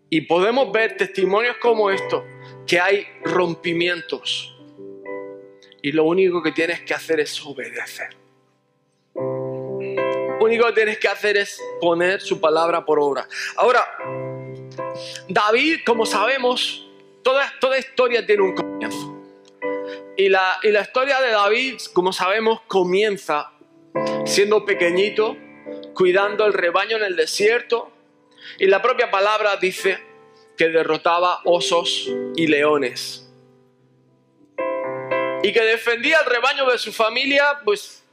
Y 0.09 0.21
podemos 0.21 0.71
ver 0.71 0.97
testimonios 0.97 1.57
como 1.57 1.91
estos, 1.91 2.23
que 2.67 2.79
hay 2.79 3.07
rompimientos. 3.23 4.55
Y 5.81 5.91
lo 5.91 6.05
único 6.05 6.41
que 6.41 6.51
tienes 6.51 6.81
que 6.81 6.93
hacer 6.93 7.19
es 7.19 7.39
obedecer. 7.45 8.15
Lo 9.15 10.39
único 10.41 10.65
que 10.67 10.73
tienes 10.73 10.97
que 10.97 11.07
hacer 11.07 11.37
es 11.37 11.61
poner 11.79 12.21
su 12.21 12.39
palabra 12.39 12.85
por 12.85 12.99
obra. 12.99 13.27
Ahora, 13.55 13.85
David, 15.27 15.81
como 15.85 16.05
sabemos, 16.05 16.87
toda, 17.23 17.51
toda 17.59 17.77
historia 17.77 18.25
tiene 18.25 18.43
un 18.43 18.55
comienzo. 18.55 19.15
Y 20.17 20.29
la, 20.29 20.57
y 20.63 20.71
la 20.71 20.81
historia 20.81 21.19
de 21.21 21.31
David, 21.31 21.77
como 21.93 22.13
sabemos, 22.13 22.61
comienza 22.67 23.51
siendo 24.25 24.65
pequeñito, 24.65 25.37
cuidando 25.93 26.45
el 26.45 26.53
rebaño 26.53 26.97
en 26.97 27.03
el 27.03 27.15
desierto. 27.15 27.91
Y 28.59 28.67
la 28.67 28.81
propia 28.81 29.11
palabra 29.11 29.57
dice 29.57 29.99
que 30.57 30.69
derrotaba 30.69 31.41
osos 31.45 32.09
y 32.35 32.47
leones. 32.47 33.29
Y 35.43 35.53
que 35.53 35.61
defendía 35.61 36.19
el 36.19 36.25
rebaño 36.25 36.69
de 36.69 36.77
su 36.77 36.91
familia, 36.91 37.59
pues, 37.63 38.03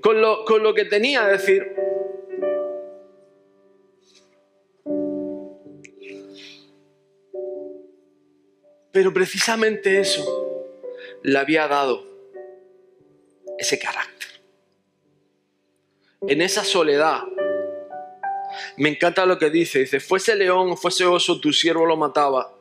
con 0.00 0.20
lo, 0.20 0.44
con 0.44 0.62
lo 0.62 0.74
que 0.74 0.84
tenía, 0.84 1.26
decir, 1.26 1.76
Pero 8.96 9.12
precisamente 9.12 10.00
eso 10.00 10.24
le 11.22 11.38
había 11.38 11.68
dado 11.68 12.02
ese 13.58 13.78
carácter. 13.78 14.40
En 16.26 16.40
esa 16.40 16.64
soledad, 16.64 17.24
me 18.76 18.90
encanta 18.90 19.26
lo 19.26 19.38
que 19.38 19.50
dice, 19.50 19.80
dice, 19.80 20.00
fuese 20.00 20.34
león, 20.36 20.76
fuese 20.76 21.04
oso, 21.04 21.40
tu 21.40 21.52
siervo 21.52 21.86
lo 21.86 21.96
mataba, 21.96 22.52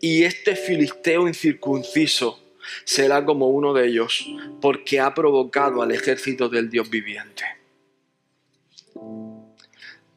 y 0.00 0.24
este 0.24 0.56
filisteo 0.56 1.28
incircunciso 1.28 2.40
será 2.84 3.24
como 3.24 3.48
uno 3.48 3.72
de 3.72 3.86
ellos, 3.86 4.26
porque 4.60 5.00
ha 5.00 5.14
provocado 5.14 5.82
al 5.82 5.92
ejército 5.92 6.48
del 6.48 6.70
Dios 6.70 6.88
viviente. 6.90 7.44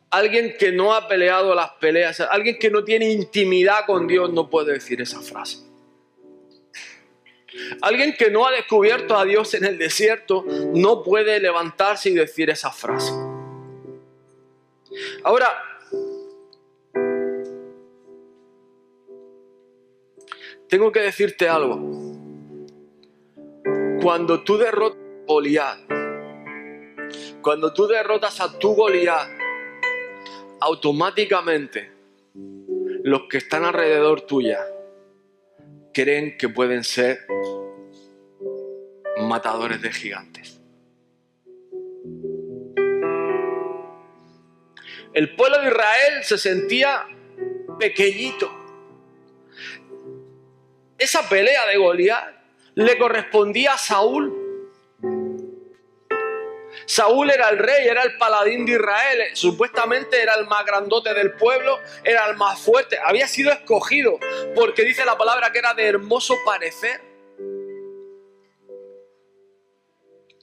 Alguien 0.09 0.55
que 0.59 0.71
no 0.71 0.93
ha 0.93 1.07
peleado 1.07 1.55
las 1.55 1.71
peleas, 1.71 2.19
alguien 2.19 2.59
que 2.59 2.69
no 2.69 2.83
tiene 2.83 3.12
intimidad 3.12 3.86
con 3.88 4.07
Dios 4.07 4.31
no 4.31 4.49
puede 4.49 4.73
decir 4.73 5.01
esa 5.01 5.21
frase. 5.21 5.57
Alguien 7.81 8.13
que 8.13 8.29
no 8.29 8.47
ha 8.47 8.51
descubierto 8.51 9.17
a 9.17 9.25
Dios 9.25 9.53
en 9.53 9.65
el 9.65 9.77
desierto 9.77 10.45
no 10.73 11.03
puede 11.03 11.39
levantarse 11.39 12.09
y 12.09 12.13
decir 12.13 12.49
esa 12.49 12.71
frase. 12.71 13.12
Ahora, 15.23 15.47
tengo 20.67 20.91
que 20.91 21.01
decirte 21.01 21.47
algo. 21.47 21.79
Cuando 24.01 24.43
tú 24.43 24.58
derrotas 24.58 24.97
a 24.99 25.25
Goliat, 25.27 25.79
cuando 27.41 27.73
tú 27.73 27.88
derrotas 27.88 28.41
a 28.41 28.58
tu 28.58 28.73
Goliat, 28.73 29.29
automáticamente 30.60 31.91
los 33.03 33.23
que 33.29 33.38
están 33.38 33.65
alrededor 33.65 34.21
tuya 34.21 34.60
creen 35.93 36.38
que 36.38 36.49
pueden 36.49 36.84
ser 36.84 37.19
matadores 39.19 39.82
de 39.82 39.91
gigantes. 39.91 40.62
El 45.13 45.36
pueblo 45.36 45.60
de 45.60 45.67
Israel 45.67 46.23
se 46.23 46.38
sentía 46.38 47.08
pequeñito. 47.80 48.52
Esa 50.97 51.28
pelea 51.28 51.65
de 51.67 51.78
Goliat 51.78 52.36
le 52.76 52.97
correspondía 52.97 53.73
a 53.73 53.78
Saúl 53.78 54.43
Saúl 56.86 57.30
era 57.30 57.49
el 57.49 57.60
rey, 57.60 57.88
era 57.88 58.04
el 58.04 58.17
paladín 58.17 58.65
de 58.65 58.73
Israel, 58.73 59.21
supuestamente 59.34 60.21
era 60.21 60.36
el 60.36 60.47
más 60.47 60.65
grandote 60.65 61.13
del 61.13 61.34
pueblo, 61.34 61.80
era 62.04 62.30
el 62.30 62.36
más 62.36 62.60
fuerte, 62.60 62.97
había 63.04 63.28
sido 63.28 63.52
escogido 63.52 64.19
porque 64.56 64.84
dice 64.84 65.06
la 65.06 65.17
palabra 65.17 65.52
que 65.52 65.60
era 65.60 65.73
de 65.73 65.86
hermoso 65.86 66.36
parecer. 66.45 67.02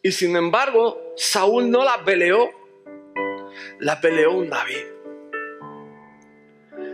Y 0.03 0.13
sin 0.13 0.35
embargo, 0.35 1.13
Saúl 1.17 1.71
no 1.71 1.85
la 1.85 2.03
peleó, 2.05 2.51
la 3.79 4.01
peleó 4.01 4.33
un 4.33 4.51
David. 4.51 4.85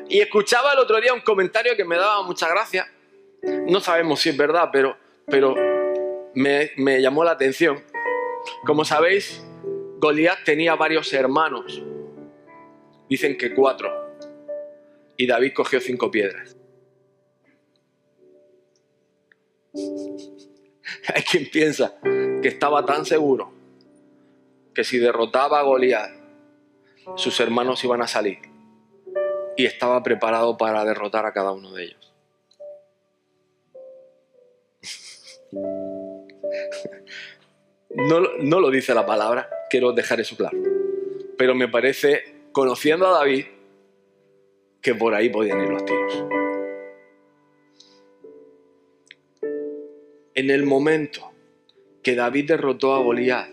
Y 0.09 0.21
escuchaba 0.21 0.73
el 0.73 0.79
otro 0.79 1.01
día 1.01 1.13
un 1.13 1.21
comentario 1.21 1.77
que 1.77 1.85
me 1.85 1.97
daba 1.97 2.23
mucha 2.23 2.49
gracia. 2.49 2.87
No 3.43 3.81
sabemos 3.81 4.21
si 4.21 4.31
es 4.31 4.37
verdad, 4.37 4.71
pero, 4.73 4.97
pero 5.27 5.55
me, 6.35 6.71
me 6.77 7.01
llamó 7.01 7.25
la 7.25 7.33
atención 7.33 7.83
como 8.65 8.85
sabéis, 8.85 9.43
Goliat 9.99 10.45
tenía 10.45 10.75
varios 10.75 11.13
hermanos. 11.13 11.83
Dicen 13.09 13.37
que 13.37 13.55
cuatro. 13.55 13.93
Y 15.17 15.27
David 15.27 15.53
cogió 15.55 15.81
cinco 15.81 16.11
piedras. 16.11 16.57
Hay 21.15 21.23
quien 21.23 21.49
piensa 21.51 21.99
que 22.03 22.49
estaba 22.49 22.85
tan 22.85 23.07
seguro 23.07 23.53
que 24.75 24.85
si 24.85 24.99
derrotaba 24.99 25.61
a 25.61 25.63
Goliat, 25.63 26.11
sus 27.15 27.39
hermanos 27.41 27.85
iban 27.85 28.03
a 28.03 28.07
salir. 28.07 28.39
Y 29.57 29.65
estaba 29.65 30.03
preparado 30.03 30.57
para 30.57 30.85
derrotar 30.85 31.25
a 31.25 31.33
cada 31.33 31.53
uno 31.53 31.73
de 31.73 31.85
ellos. 31.85 32.13
No, 37.91 38.61
lo 38.61 38.71
dice 38.71 38.95
la 38.95 39.07
palabra, 39.07 39.49
quiero 39.71 39.93
dejar 39.93 40.21
eso 40.21 40.37
claro. 40.37 40.59
Pero 41.39 41.55
me 41.55 41.69
parece, 41.69 42.49
conociendo 42.53 43.07
a 43.07 43.19
David, 43.19 43.47
que 44.83 44.95
por 44.95 45.15
ahí 45.15 45.31
podían 45.31 45.63
ir 45.63 45.71
los 45.71 45.85
tiros. 45.85 46.25
En 50.35 50.51
el 50.51 50.65
momento 50.65 51.33
que 52.03 52.15
David 52.15 52.49
derrotó 52.49 52.95
a 52.95 52.99
Goliat, 52.99 53.49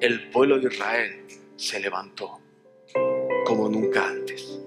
el 0.00 0.28
pueblo 0.30 0.58
de 0.58 0.68
Israel 0.68 1.26
se 1.56 1.80
levantó 1.80 2.40
como 3.44 3.68
nunca 3.68 4.06
antes. 4.06 4.60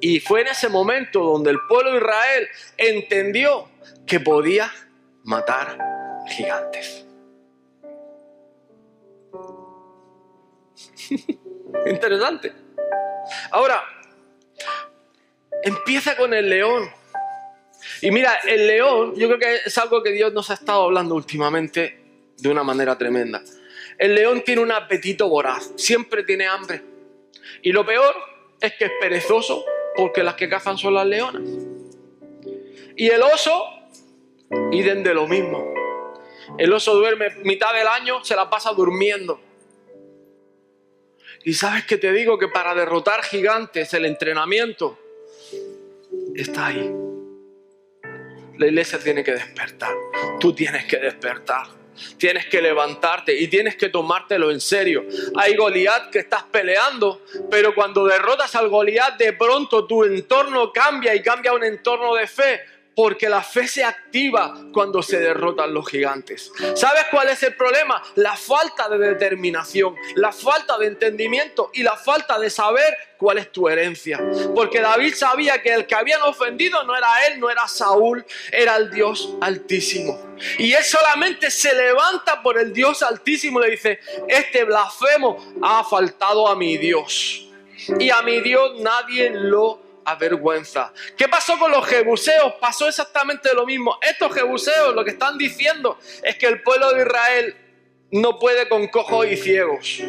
Y 0.00 0.18
fue 0.20 0.40
en 0.40 0.48
ese 0.48 0.68
momento 0.68 1.20
donde 1.20 1.50
el 1.50 1.58
pueblo 1.68 1.92
de 1.92 1.98
Israel 1.98 2.48
entendió 2.76 3.68
que 4.06 4.18
podía 4.18 4.72
matar 5.22 5.78
gigantes. 6.28 7.06
Interesante. 11.86 12.52
Ahora, 13.50 13.82
empieza 15.62 16.16
con 16.16 16.34
el 16.34 16.48
león. 16.48 16.90
Y 18.00 18.10
mira, 18.10 18.34
el 18.44 18.66
león, 18.66 19.14
yo 19.16 19.28
creo 19.28 19.38
que 19.38 19.56
es 19.66 19.78
algo 19.78 20.02
que 20.02 20.10
Dios 20.10 20.32
nos 20.32 20.50
ha 20.50 20.54
estado 20.54 20.82
hablando 20.82 21.14
últimamente 21.14 22.02
de 22.38 22.48
una 22.48 22.64
manera 22.64 22.98
tremenda. 22.98 23.40
El 23.98 24.14
león 24.14 24.42
tiene 24.44 24.62
un 24.62 24.72
apetito 24.72 25.28
voraz, 25.28 25.72
siempre 25.76 26.22
tiene 26.24 26.46
hambre. 26.46 26.82
Y 27.62 27.72
lo 27.72 27.84
peor 27.84 28.14
es 28.60 28.74
que 28.74 28.86
es 28.86 28.92
perezoso 29.00 29.64
porque 29.96 30.22
las 30.22 30.34
que 30.34 30.48
cazan 30.48 30.78
son 30.78 30.94
las 30.94 31.06
leonas. 31.06 31.42
Y 32.96 33.08
el 33.08 33.22
oso 33.22 33.64
y 34.70 34.82
de 34.82 35.14
lo 35.14 35.26
mismo. 35.26 35.72
El 36.58 36.72
oso 36.72 36.94
duerme 36.94 37.30
mitad 37.44 37.72
del 37.72 37.86
año, 37.86 38.22
se 38.24 38.36
la 38.36 38.50
pasa 38.50 38.72
durmiendo. 38.72 39.40
Y 41.44 41.54
sabes 41.54 41.84
que 41.86 41.96
te 41.96 42.12
digo 42.12 42.38
que 42.38 42.48
para 42.48 42.74
derrotar 42.74 43.22
gigantes 43.22 43.92
el 43.94 44.04
entrenamiento 44.04 44.98
está 46.36 46.66
ahí. 46.66 46.92
La 48.58 48.66
iglesia 48.66 48.98
tiene 48.98 49.24
que 49.24 49.32
despertar. 49.32 49.94
Tú 50.38 50.54
tienes 50.54 50.84
que 50.84 50.98
despertar. 50.98 51.81
Tienes 52.16 52.46
que 52.46 52.62
levantarte 52.62 53.38
y 53.38 53.48
tienes 53.48 53.76
que 53.76 53.88
tomártelo 53.88 54.50
en 54.50 54.60
serio. 54.60 55.04
Hay 55.36 55.56
Goliat 55.56 56.10
que 56.10 56.20
estás 56.20 56.44
peleando, 56.44 57.22
pero 57.50 57.74
cuando 57.74 58.06
derrotas 58.06 58.54
al 58.54 58.68
Goliat, 58.68 59.18
de 59.18 59.32
pronto 59.34 59.86
tu 59.86 60.04
entorno 60.04 60.72
cambia 60.72 61.14
y 61.14 61.22
cambia 61.22 61.52
un 61.52 61.64
entorno 61.64 62.14
de 62.14 62.26
fe 62.26 62.60
porque 62.94 63.28
la 63.28 63.42
fe 63.42 63.66
se 63.66 63.84
activa 63.84 64.54
cuando 64.72 65.02
se 65.02 65.18
derrotan 65.18 65.72
los 65.72 65.88
gigantes. 65.88 66.52
¿Sabes 66.74 67.04
cuál 67.10 67.28
es 67.28 67.42
el 67.42 67.54
problema? 67.56 68.02
La 68.16 68.36
falta 68.36 68.88
de 68.88 68.98
determinación, 68.98 69.94
la 70.16 70.32
falta 70.32 70.78
de 70.78 70.86
entendimiento 70.86 71.70
y 71.72 71.82
la 71.82 71.96
falta 71.96 72.38
de 72.38 72.50
saber 72.50 72.96
cuál 73.16 73.38
es 73.38 73.50
tu 73.52 73.68
herencia. 73.68 74.20
Porque 74.54 74.80
David 74.80 75.14
sabía 75.14 75.62
que 75.62 75.72
el 75.72 75.86
que 75.86 75.94
habían 75.94 76.22
ofendido 76.22 76.82
no 76.84 76.96
era 76.96 77.26
él, 77.26 77.40
no 77.40 77.48
era 77.50 77.66
Saúl, 77.68 78.24
era 78.50 78.76
el 78.76 78.90
Dios 78.90 79.34
altísimo. 79.40 80.36
Y 80.58 80.72
él 80.72 80.84
solamente 80.84 81.50
se 81.50 81.74
levanta 81.74 82.42
por 82.42 82.58
el 82.58 82.72
Dios 82.72 83.02
altísimo 83.02 83.60
y 83.60 83.64
le 83.64 83.70
dice, 83.70 84.00
este 84.28 84.64
blasfemo 84.64 85.56
ha 85.62 85.84
faltado 85.84 86.48
a 86.48 86.56
mi 86.56 86.76
Dios. 86.76 87.48
y 87.98 88.10
a 88.10 88.22
mi 88.22 88.40
Dios 88.40 88.80
nadie 88.80 89.30
lo 89.30 89.91
avergüenza. 90.04 90.92
¿Qué 91.16 91.28
pasó 91.28 91.58
con 91.58 91.70
los 91.70 91.86
jebuseos? 91.86 92.54
Pasó 92.60 92.88
exactamente 92.88 93.52
lo 93.54 93.66
mismo. 93.66 93.98
Estos 94.02 94.32
jebuseos 94.34 94.94
lo 94.94 95.04
que 95.04 95.12
están 95.12 95.38
diciendo 95.38 95.98
es 96.22 96.36
que 96.36 96.46
el 96.46 96.62
pueblo 96.62 96.92
de 96.92 97.02
Israel 97.02 97.56
no 98.10 98.38
puede 98.38 98.68
con 98.68 98.88
cojos 98.88 99.26
y 99.26 99.36
ciegos. 99.36 100.00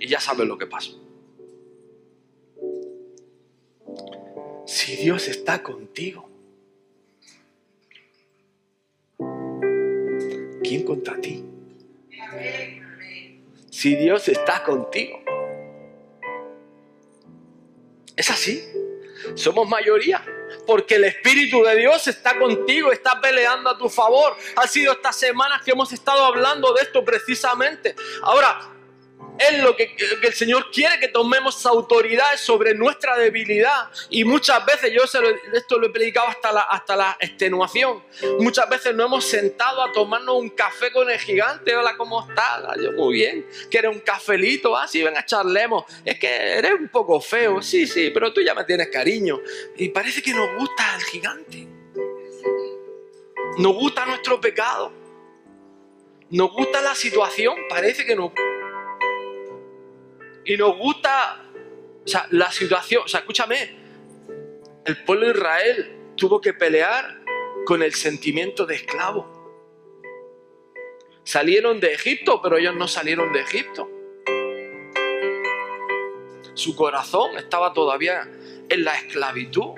Y 0.00 0.08
ya 0.08 0.20
saben 0.20 0.48
lo 0.48 0.58
que 0.58 0.66
pasó. 0.66 0.98
Si 4.66 4.96
Dios 4.96 5.28
está 5.28 5.62
contigo, 5.62 6.28
¿quién 10.62 10.82
contra 10.84 11.20
ti? 11.20 11.44
Si 13.70 13.96
Dios 13.96 14.28
está 14.28 14.62
contigo. 14.62 15.21
Es 18.22 18.30
así. 18.30 18.64
Somos 19.34 19.68
mayoría. 19.68 20.24
Porque 20.64 20.94
el 20.94 21.02
Espíritu 21.02 21.60
de 21.64 21.74
Dios 21.74 22.06
está 22.06 22.38
contigo, 22.38 22.92
está 22.92 23.20
peleando 23.20 23.68
a 23.68 23.76
tu 23.76 23.88
favor. 23.88 24.36
Ha 24.54 24.68
sido 24.68 24.92
estas 24.92 25.16
semanas 25.16 25.60
que 25.62 25.72
hemos 25.72 25.92
estado 25.92 26.24
hablando 26.24 26.72
de 26.72 26.82
esto 26.82 27.04
precisamente. 27.04 27.96
Ahora, 28.22 28.71
es 29.48 29.62
lo 29.62 29.76
que, 29.76 29.94
el 30.22 30.32
Señor 30.32 30.70
quiere 30.70 30.98
que 30.98 31.08
tomemos 31.08 31.64
autoridad 31.66 32.36
sobre 32.36 32.74
nuestra 32.74 33.16
debilidad. 33.16 33.90
Y 34.10 34.24
muchas 34.24 34.64
veces, 34.64 34.92
yo 34.92 35.02
esto 35.04 35.78
lo 35.78 35.86
he 35.86 35.90
predicado 35.90 36.28
hasta 36.28 36.52
la, 36.52 36.62
hasta 36.62 36.96
la 36.96 37.16
extenuación. 37.20 38.02
Muchas 38.38 38.68
veces 38.68 38.94
nos 38.94 39.06
hemos 39.06 39.24
sentado 39.24 39.82
a 39.82 39.92
tomarnos 39.92 40.36
un 40.36 40.50
café 40.50 40.90
con 40.92 41.10
el 41.10 41.18
gigante. 41.18 41.74
Hola, 41.74 41.96
¿cómo 41.96 42.26
estás? 42.28 42.62
Ah, 42.66 42.74
yo 42.80 42.92
muy 42.92 43.14
bien. 43.14 43.46
¿Quieres 43.70 43.92
un 43.92 44.00
cafelito? 44.00 44.76
Ah, 44.76 44.86
sí, 44.86 45.02
venga, 45.02 45.24
charlemos. 45.24 45.84
Es 46.04 46.18
que 46.18 46.28
eres 46.28 46.72
un 46.72 46.88
poco 46.88 47.20
feo. 47.20 47.62
Sí, 47.62 47.86
sí, 47.86 48.10
pero 48.10 48.32
tú 48.32 48.40
ya 48.40 48.54
me 48.54 48.64
tienes 48.64 48.88
cariño. 48.88 49.40
Y 49.76 49.88
parece 49.88 50.22
que 50.22 50.32
nos 50.32 50.48
gusta 50.58 50.96
el 50.96 51.02
gigante. 51.02 51.68
Nos 53.58 53.74
gusta 53.74 54.06
nuestro 54.06 54.40
pecado. 54.40 54.92
Nos 56.30 56.50
gusta 56.52 56.80
la 56.80 56.94
situación. 56.94 57.56
Parece 57.68 58.04
que 58.04 58.16
nos 58.16 58.32
y 60.44 60.56
nos 60.56 60.76
gusta, 60.76 61.44
o 62.04 62.08
sea, 62.08 62.26
la 62.30 62.50
situación, 62.50 63.02
o 63.04 63.08
sea, 63.08 63.20
escúchame, 63.20 63.76
el 64.84 65.04
pueblo 65.04 65.26
de 65.26 65.32
Israel 65.32 65.96
tuvo 66.16 66.40
que 66.40 66.52
pelear 66.52 67.22
con 67.64 67.82
el 67.82 67.94
sentimiento 67.94 68.66
de 68.66 68.76
esclavo. 68.76 69.40
Salieron 71.24 71.78
de 71.78 71.92
Egipto, 71.94 72.40
pero 72.42 72.56
ellos 72.56 72.74
no 72.74 72.88
salieron 72.88 73.32
de 73.32 73.40
Egipto. 73.40 73.88
Su 76.54 76.74
corazón 76.74 77.36
estaba 77.36 77.72
todavía 77.72 78.28
en 78.68 78.84
la 78.84 78.96
esclavitud. 78.96 79.74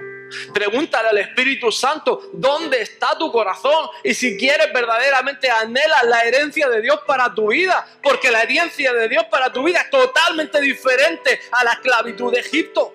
Pregúntale 0.53 1.09
al 1.09 1.19
Espíritu 1.19 1.71
Santo, 1.71 2.31
¿dónde 2.33 2.83
está 2.83 3.17
tu 3.19 3.31
corazón? 3.31 3.89
Y 4.03 4.15
si 4.15 4.37
quieres 4.37 4.73
verdaderamente 4.73 5.51
anhelas 5.51 6.05
la 6.05 6.23
herencia 6.23 6.69
de 6.69 6.81
Dios 6.81 7.01
para 7.07 7.35
tu 7.35 7.49
vida, 7.49 7.87
porque 8.03 8.31
la 8.31 8.43
herencia 8.43 8.93
de 8.93 9.09
Dios 9.09 9.25
para 9.31 9.53
tu 9.53 9.63
vida 9.63 9.81
es 9.81 9.91
totalmente 9.91 10.61
diferente 10.61 11.41
a 11.53 11.65
la 11.65 11.73
esclavitud 11.73 12.33
de 12.33 12.41
Egipto. 12.41 12.95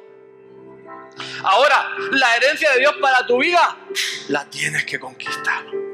Ahora, 1.43 1.95
la 2.11 2.35
herencia 2.37 2.71
de 2.71 2.79
Dios 2.79 2.95
para 3.01 3.25
tu 3.25 3.39
vida 3.39 3.77
la 4.29 4.45
tienes 4.49 4.85
que 4.85 4.99
conquistar 4.99 5.88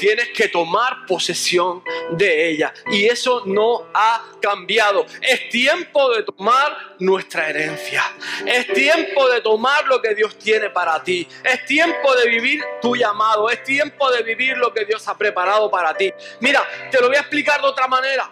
tienes 0.00 0.28
que 0.30 0.48
tomar 0.48 1.04
posesión 1.06 1.84
de 2.12 2.48
ella. 2.48 2.72
Y 2.90 3.04
eso 3.04 3.42
no 3.44 3.86
ha 3.92 4.24
cambiado. 4.40 5.04
Es 5.20 5.50
tiempo 5.50 6.10
de 6.14 6.22
tomar 6.22 6.96
nuestra 6.98 7.50
herencia. 7.50 8.02
Es 8.46 8.66
tiempo 8.72 9.28
de 9.28 9.42
tomar 9.42 9.86
lo 9.86 10.00
que 10.00 10.14
Dios 10.14 10.38
tiene 10.38 10.70
para 10.70 11.04
ti. 11.04 11.28
Es 11.44 11.66
tiempo 11.66 12.16
de 12.16 12.30
vivir 12.30 12.64
tu 12.80 12.96
llamado. 12.96 13.50
Es 13.50 13.62
tiempo 13.62 14.10
de 14.10 14.22
vivir 14.22 14.56
lo 14.56 14.72
que 14.72 14.86
Dios 14.86 15.06
ha 15.06 15.16
preparado 15.18 15.70
para 15.70 15.94
ti. 15.94 16.10
Mira, 16.40 16.66
te 16.90 16.98
lo 16.98 17.08
voy 17.08 17.16
a 17.16 17.20
explicar 17.20 17.60
de 17.60 17.66
otra 17.66 17.86
manera. 17.86 18.30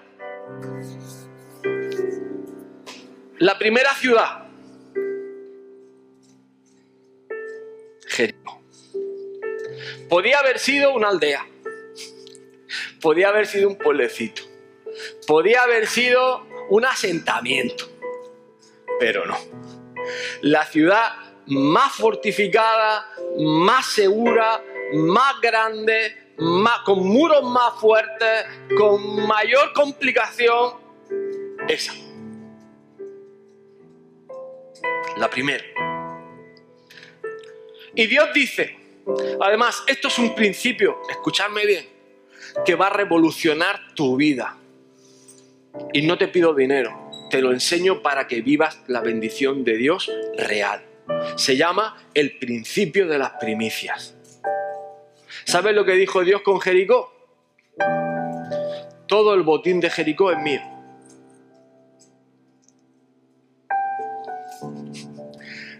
La 3.40 3.58
primera 3.58 3.94
ciudad. 3.94 4.48
Jericó. 8.06 8.62
Podía 10.08 10.38
haber 10.38 10.58
sido 10.58 10.94
una 10.94 11.10
aldea 11.10 11.46
podía 13.00 13.28
haber 13.28 13.46
sido 13.46 13.68
un 13.68 13.76
pueblecito, 13.76 14.42
podía 15.26 15.62
haber 15.62 15.86
sido 15.86 16.46
un 16.68 16.84
asentamiento, 16.84 17.88
pero 18.98 19.26
no. 19.26 19.36
La 20.42 20.64
ciudad 20.64 21.12
más 21.46 21.92
fortificada, 21.92 23.08
más 23.38 23.86
segura, 23.86 24.62
más 24.94 25.40
grande, 25.40 26.34
más, 26.38 26.80
con 26.80 27.06
muros 27.06 27.42
más 27.42 27.74
fuertes, 27.80 28.46
con 28.76 29.26
mayor 29.26 29.72
complicación, 29.72 30.74
esa. 31.68 31.92
La 35.16 35.28
primera. 35.28 35.64
Y 37.94 38.06
Dios 38.06 38.28
dice, 38.32 38.78
además, 39.40 39.82
esto 39.86 40.08
es 40.08 40.18
un 40.18 40.34
principio, 40.34 41.00
escuchadme 41.10 41.66
bien, 41.66 41.97
que 42.64 42.74
va 42.74 42.88
a 42.88 42.90
revolucionar 42.90 43.94
tu 43.94 44.16
vida. 44.16 44.56
Y 45.92 46.06
no 46.06 46.18
te 46.18 46.28
pido 46.28 46.54
dinero, 46.54 47.10
te 47.30 47.40
lo 47.42 47.52
enseño 47.52 48.02
para 48.02 48.26
que 48.26 48.40
vivas 48.40 48.80
la 48.86 49.00
bendición 49.00 49.64
de 49.64 49.76
Dios 49.76 50.10
real. 50.36 50.84
Se 51.36 51.56
llama 51.56 51.96
el 52.14 52.38
principio 52.38 53.06
de 53.06 53.18
las 53.18 53.32
primicias. 53.32 54.14
¿Sabes 55.44 55.74
lo 55.74 55.84
que 55.84 55.92
dijo 55.92 56.24
Dios 56.24 56.42
con 56.42 56.60
Jericó? 56.60 57.12
Todo 59.06 59.34
el 59.34 59.42
botín 59.42 59.80
de 59.80 59.88
Jericó 59.88 60.30
es 60.30 60.38
mío. 60.38 60.60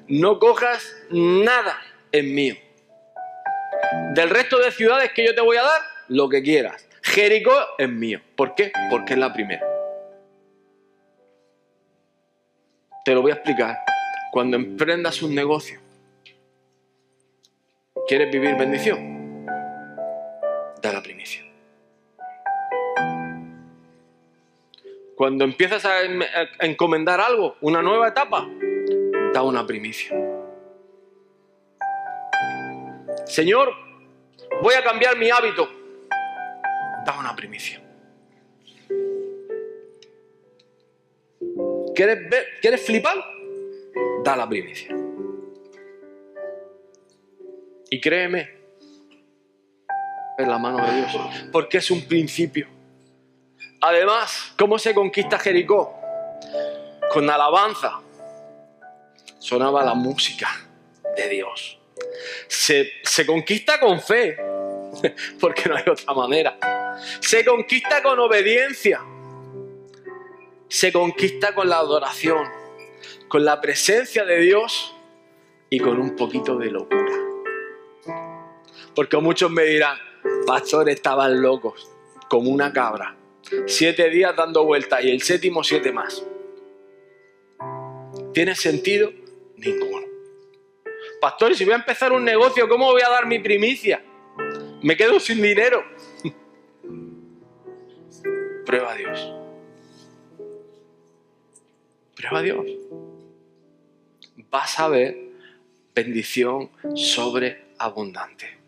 No 0.07 0.39
cojas 0.39 0.97
nada 1.11 1.79
en 2.13 2.35
mío. 2.35 2.55
Del 4.15 4.31
resto 4.31 4.59
de 4.59 4.73
ciudades 4.73 5.13
que 5.13 5.27
yo 5.27 5.35
te 5.35 5.43
voy 5.43 5.59
a 5.59 5.63
dar, 5.63 5.83
lo 6.09 6.29
que 6.29 6.43
quieras. 6.43 6.89
Jericó 7.03 7.53
es 7.79 7.89
mío. 7.89 8.21
¿Por 8.37 8.55
qué? 8.55 8.73
Porque 8.91 9.15
es 9.15 9.19
la 9.19 9.33
primera. 9.33 9.67
Te 13.05 13.15
lo 13.15 13.23
voy 13.23 13.31
a 13.31 13.35
explicar. 13.35 13.79
Cuando 14.33 14.57
emprendas 14.57 15.23
un 15.23 15.35
negocio, 15.35 15.81
¿quieres 18.07 18.31
vivir 18.31 18.57
bendición? 18.57 19.47
Da 20.83 20.93
la 20.93 21.03
primicia. 21.03 21.43
Cuando 25.17 25.45
empiezas 25.45 25.85
a 25.85 26.03
encomendar 26.61 27.21
algo, 27.21 27.57
una 27.61 27.83
nueva 27.83 28.09
etapa, 28.09 28.47
da 29.33 29.43
una 29.43 29.67
primicia. 29.67 30.15
Señor, 33.25 33.73
voy 34.63 34.75
a 34.75 34.85
cambiar 34.85 35.17
mi 35.17 35.31
hábito 35.31 35.78
primicia. 37.39 37.81
¿Quieres, 41.95 42.29
ver, 42.29 42.47
¿Quieres 42.61 42.85
flipar? 42.85 43.17
Da 44.25 44.35
la 44.37 44.49
primicia. 44.49 44.93
Y 47.91 48.01
créeme, 48.01 48.51
es 50.37 50.49
la 50.49 50.59
mano 50.59 50.85
de 50.85 50.97
Dios, 50.97 51.13
porque 51.53 51.79
es 51.79 51.89
un 51.93 52.03
principio. 52.09 52.67
Además, 53.83 54.53
¿cómo 54.59 54.77
se 54.77 54.93
conquista 54.93 55.39
Jericó? 55.39 55.95
Con 57.13 57.31
alabanza. 57.31 58.01
Sonaba 59.39 59.85
la 59.85 59.95
música 59.95 60.49
de 61.17 61.29
Dios. 61.29 61.79
Se, 62.49 62.91
se 63.05 63.25
conquista 63.25 63.79
con 63.79 64.01
fe, 64.01 64.37
porque 65.41 65.69
no 65.69 65.77
hay 65.77 65.85
otra 65.89 66.13
manera. 66.15 66.78
Se 67.21 67.45
conquista 67.45 68.03
con 68.03 68.19
obediencia. 68.19 69.01
Se 70.69 70.93
conquista 70.93 71.55
con 71.55 71.69
la 71.69 71.79
adoración, 71.79 72.47
con 73.29 73.45
la 73.45 73.61
presencia 73.61 74.25
de 74.25 74.41
Dios 74.41 74.95
y 75.71 75.79
con 75.79 75.99
un 76.01 76.15
poquito 76.17 76.57
de 76.57 76.71
locura. 76.71 77.13
Porque 78.95 79.17
muchos 79.19 79.51
me 79.51 79.65
dirán, 79.65 79.97
pastores 80.47 80.97
estaban 80.97 81.41
locos, 81.41 81.91
como 82.29 82.51
una 82.51 82.73
cabra. 82.73 83.17
Siete 83.67 84.11
días 84.11 84.37
dando 84.37 84.65
vueltas 84.65 85.03
y 85.05 85.11
el 85.11 85.23
séptimo 85.23 85.65
siete 85.65 85.93
más. 85.93 86.23
¿Tiene 88.35 88.55
sentido? 88.55 89.11
Ninguno. 89.57 90.07
Pastor, 91.21 91.55
si 91.55 91.65
voy 91.65 91.73
a 91.73 91.77
empezar 91.77 92.13
un 92.13 92.25
negocio, 92.25 92.69
¿cómo 92.69 92.93
voy 92.93 93.03
a 93.03 93.09
dar 93.09 93.27
mi 93.27 93.39
primicia? 93.39 94.03
Me 94.83 94.97
quedo 94.97 95.19
sin 95.19 95.43
dinero 95.43 95.83
prueba 98.69 98.93
a 98.93 98.97
Dios. 98.97 99.33
Prueba 102.15 102.39
a 102.39 102.43
Dios. 102.43 102.67
Vas 104.51 104.79
a 104.79 104.89
ver 104.89 105.17
bendición 105.95 106.69
sobreabundante. 106.95 108.59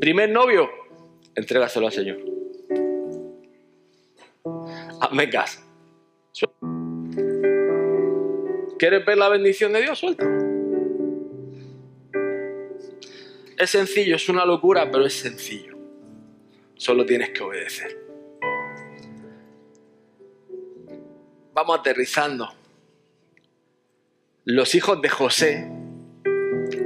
Primer 0.00 0.30
novio, 0.30 0.70
entrégaselo 1.34 1.88
al 1.88 1.92
Señor. 1.92 2.18
Hazme 4.98 5.28
caso. 5.28 5.60
¿Quieres 8.78 9.04
ver 9.04 9.18
la 9.18 9.28
bendición 9.28 9.74
de 9.74 9.82
Dios? 9.82 9.98
Suelta. 9.98 10.26
Es 13.58 13.68
sencillo, 13.68 14.16
es 14.16 14.26
una 14.30 14.46
locura, 14.46 14.90
pero 14.90 15.04
es 15.04 15.12
sencillo. 15.12 15.79
Solo 16.80 17.04
tienes 17.04 17.28
que 17.28 17.42
obedecer. 17.42 17.94
Vamos 21.52 21.78
aterrizando. 21.78 22.48
Los 24.46 24.74
hijos 24.74 25.02
de 25.02 25.10
José, 25.10 25.70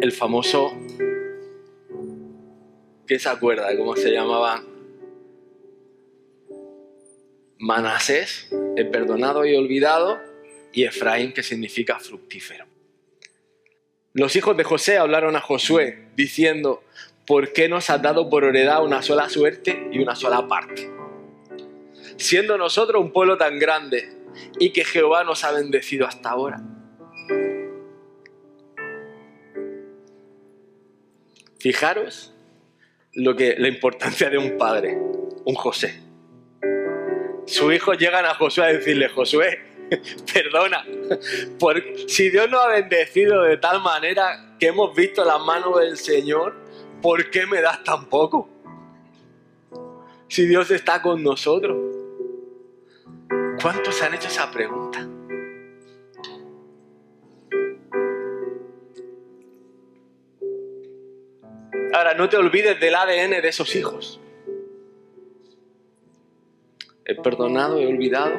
el 0.01 0.11
famoso, 0.11 0.77
¿quién 3.07 3.21
se 3.21 3.29
acuerda 3.29 3.69
de 3.69 3.79
cómo 3.79 3.95
se 3.95 4.11
llamaban? 4.11 4.65
Manasés, 7.61 8.49
el 8.75 8.91
perdonado 8.91 9.47
y 9.47 9.55
olvidado, 9.55 10.19
y 10.73 10.87
Efraín, 10.87 11.33
que 11.33 11.45
significa 11.45 12.01
fructífero. 12.01 12.67
Los 14.13 14.35
hijos 14.35 14.57
de 14.57 14.65
José 14.65 14.99
hablaron 14.99 15.37
a 15.37 15.41
Josué 15.41 16.09
diciendo, 16.17 16.83
¿por 17.27 17.53
qué 17.53 17.69
nos 17.69 17.91
has 17.91 18.03
dado 18.03 18.29
por 18.29 18.45
heredad 18.45 18.85
una 18.85 19.03
sola 19.03 19.29
suerte 19.29 19.89
y 19.93 20.01
una 20.01 20.15
sola 20.15 20.47
parte? 20.47 20.91
Siendo 22.17 22.59
nosotros 22.59 23.03
un 23.03 23.13
pueblo 23.13 23.37
tan 23.37 23.59
grande 23.59 24.13
y 24.59 24.71
que 24.71 24.85
Jehová 24.85 25.25
nos 25.25 25.45
ha 25.45 25.53
bendecido 25.53 26.07
hasta 26.07 26.31
ahora. 26.31 26.61
Fijaros 31.59 32.35
lo 33.15 33.35
que, 33.37 33.57
la 33.59 33.69
importancia 33.69 34.29
de 34.29 34.39
un 34.39 34.59
padre, 34.59 34.99
un 35.45 35.55
José. 35.55 36.01
Sus 37.47 37.73
hijos 37.73 37.99
llegan 37.99 38.25
a 38.27 38.35
Josué 38.35 38.65
a 38.65 38.73
decirle, 38.73 39.09
Josué, 39.09 39.61
perdona, 40.35 40.85
porque 41.59 42.05
si 42.07 42.31
Dios 42.31 42.51
nos 42.51 42.65
ha 42.65 42.69
bendecido 42.69 43.43
de 43.43 43.57
tal 43.59 43.81
manera 43.83 44.57
que 44.59 44.69
hemos 44.69 44.95
visto 44.95 45.25
la 45.25 45.39
mano 45.39 45.79
del 45.79 45.97
Señor, 45.97 46.64
¿por 47.05 47.31
qué 47.31 47.45
me 47.47 47.61
das 47.61 47.85
tan 47.85 48.07
poco? 48.07 48.49
Si 50.27 50.47
Dios 50.47 50.71
está 50.71 51.03
con 51.03 51.23
nosotros. 51.23 51.77
¿Cuántos 53.61 54.01
han 54.01 54.15
hecho 54.15 54.29
esa 54.29 54.51
pregunta? 54.51 55.07
Ahora, 61.93 62.15
no 62.15 62.27
te 62.31 62.39
olvides 62.39 62.81
del 62.81 62.95
ADN 62.95 63.43
de 63.43 63.49
esos 63.49 63.77
hijos. 63.77 64.19
He 67.05 67.15
perdonado, 67.17 67.79
he 67.81 67.87
olvidado 67.87 68.35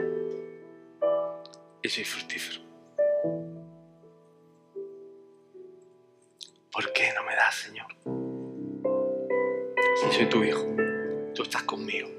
y 1.84 1.89
soy 1.89 2.03
fructífero. 2.03 2.61
¿Por 6.72 6.91
qué 6.93 7.13
no 7.16 7.24
me 7.24 7.36
das, 7.36 7.53
Señor? 7.53 8.24
Si 9.95 10.11
soy 10.11 10.25
tu 10.25 10.43
hijo, 10.43 10.75
tú 11.33 11.43
estás 11.43 11.63
conmigo. 11.63 12.09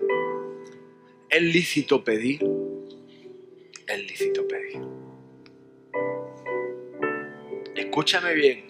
Es 1.29 1.43
lícito 1.43 2.03
pedir. 2.03 2.43
Es 3.87 3.99
lícito 3.99 4.49
pedir. 4.49 4.81
Escúchame 7.75 8.33
bien. 8.33 8.65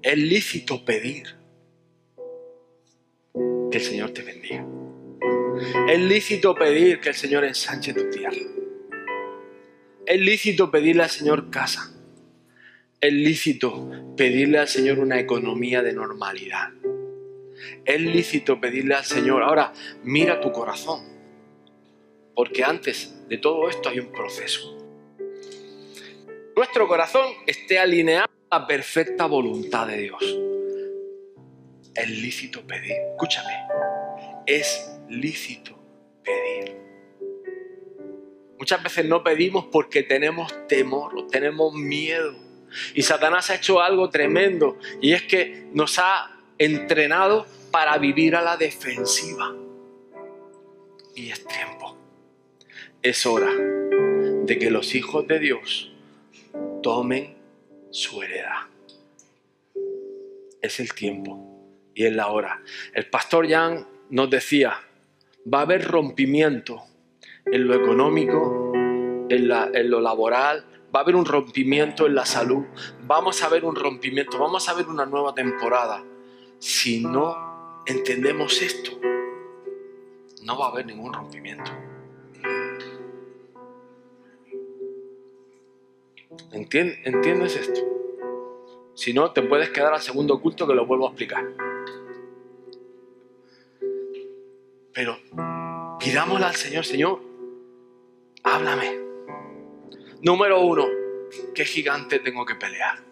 Es 0.00 0.16
lícito 0.16 0.82
pedir 0.86 1.36
que 3.70 3.76
el 3.76 3.84
Señor 3.84 4.10
te 4.12 4.22
bendiga. 4.22 4.66
Es 5.90 6.00
lícito 6.00 6.54
pedir 6.54 6.98
que 7.00 7.10
el 7.10 7.14
Señor 7.14 7.44
ensanche 7.44 7.92
tu 7.92 8.08
tierra. 8.08 8.40
Es 10.06 10.18
lícito 10.18 10.70
pedirle 10.70 11.02
al 11.02 11.10
Señor 11.10 11.50
casa. 11.50 11.94
Es 13.02 13.12
lícito 13.12 14.14
pedirle 14.16 14.60
al 14.60 14.68
Señor 14.68 14.98
una 14.98 15.20
economía 15.20 15.82
de 15.82 15.92
normalidad. 15.92 16.70
Es 17.84 18.00
lícito 18.00 18.60
pedirle 18.60 18.94
al 18.94 19.04
Señor, 19.04 19.42
ahora 19.42 19.72
mira 20.02 20.40
tu 20.40 20.52
corazón. 20.52 21.04
Porque 22.34 22.64
antes 22.64 23.28
de 23.28 23.38
todo 23.38 23.68
esto 23.68 23.88
hay 23.88 24.00
un 24.00 24.12
proceso. 24.12 24.76
Nuestro 26.56 26.88
corazón 26.88 27.26
esté 27.46 27.78
alineado 27.78 28.28
a 28.50 28.60
la 28.60 28.66
perfecta 28.66 29.26
voluntad 29.26 29.86
de 29.86 29.96
Dios. 29.98 30.38
Es 31.94 32.08
lícito 32.08 32.66
pedir. 32.66 32.96
Escúchame. 33.12 33.52
Es 34.46 35.00
lícito 35.08 35.78
pedir. 36.22 36.76
Muchas 38.58 38.82
veces 38.82 39.06
no 39.06 39.22
pedimos 39.22 39.66
porque 39.72 40.02
tenemos 40.02 40.66
temor 40.68 41.16
o 41.16 41.26
tenemos 41.26 41.72
miedo. 41.74 42.34
Y 42.94 43.02
Satanás 43.02 43.50
ha 43.50 43.56
hecho 43.56 43.80
algo 43.80 44.10
tremendo 44.10 44.78
y 45.00 45.12
es 45.12 45.22
que 45.22 45.68
nos 45.72 45.98
ha 45.98 46.39
entrenado 46.60 47.46
para 47.70 47.96
vivir 47.96 48.36
a 48.36 48.42
la 48.42 48.58
defensiva. 48.58 49.56
Y 51.16 51.30
es 51.30 51.44
tiempo. 51.46 51.96
Es 53.02 53.24
hora 53.24 53.50
de 53.50 54.58
que 54.58 54.70
los 54.70 54.94
hijos 54.94 55.26
de 55.26 55.38
Dios 55.38 55.90
tomen 56.82 57.34
su 57.90 58.22
heredad. 58.22 58.66
Es 60.60 60.80
el 60.80 60.92
tiempo 60.92 61.50
y 61.94 62.04
es 62.04 62.12
la 62.12 62.28
hora. 62.28 62.62
El 62.92 63.08
pastor 63.08 63.48
Jan 63.48 63.88
nos 64.10 64.28
decía, 64.28 64.78
va 65.52 65.60
a 65.60 65.62
haber 65.62 65.88
rompimiento 65.88 66.82
en 67.46 67.66
lo 67.66 67.74
económico, 67.74 68.72
en, 68.74 69.48
lo 69.90 70.00
laboral, 70.00 70.66
va 70.94 71.00
a 71.00 71.02
haber 71.04 71.16
un 71.16 71.24
rompimiento 71.24 72.06
en 72.06 72.14
la 72.14 72.26
salud, 72.26 72.66
vamos 73.06 73.42
a 73.42 73.48
ver 73.48 73.64
un 73.64 73.76
rompimiento, 73.76 74.38
vamos 74.38 74.68
a 74.68 74.74
ver 74.74 74.88
una 74.88 75.06
nueva 75.06 75.34
temporada. 75.34 76.04
Si 76.60 77.00
no 77.00 77.82
entendemos 77.86 78.60
esto, 78.60 78.92
no 80.42 80.58
va 80.58 80.66
a 80.66 80.68
haber 80.68 80.86
ningún 80.86 81.12
rompimiento. 81.12 81.70
¿Entiendes 86.52 87.56
esto? 87.56 87.80
Si 88.94 89.14
no, 89.14 89.32
te 89.32 89.40
puedes 89.40 89.70
quedar 89.70 89.94
al 89.94 90.02
segundo 90.02 90.38
culto 90.40 90.66
que 90.66 90.74
lo 90.74 90.84
vuelvo 90.84 91.06
a 91.06 91.10
explicar. 91.10 91.44
Pero 94.92 95.16
pidámosle 95.98 96.44
al 96.44 96.56
Señor, 96.56 96.84
Señor, 96.84 97.22
háblame. 98.42 98.98
Número 100.20 100.60
uno, 100.60 100.86
¿qué 101.54 101.64
gigante 101.64 102.18
tengo 102.18 102.44
que 102.44 102.56
pelear? 102.56 103.09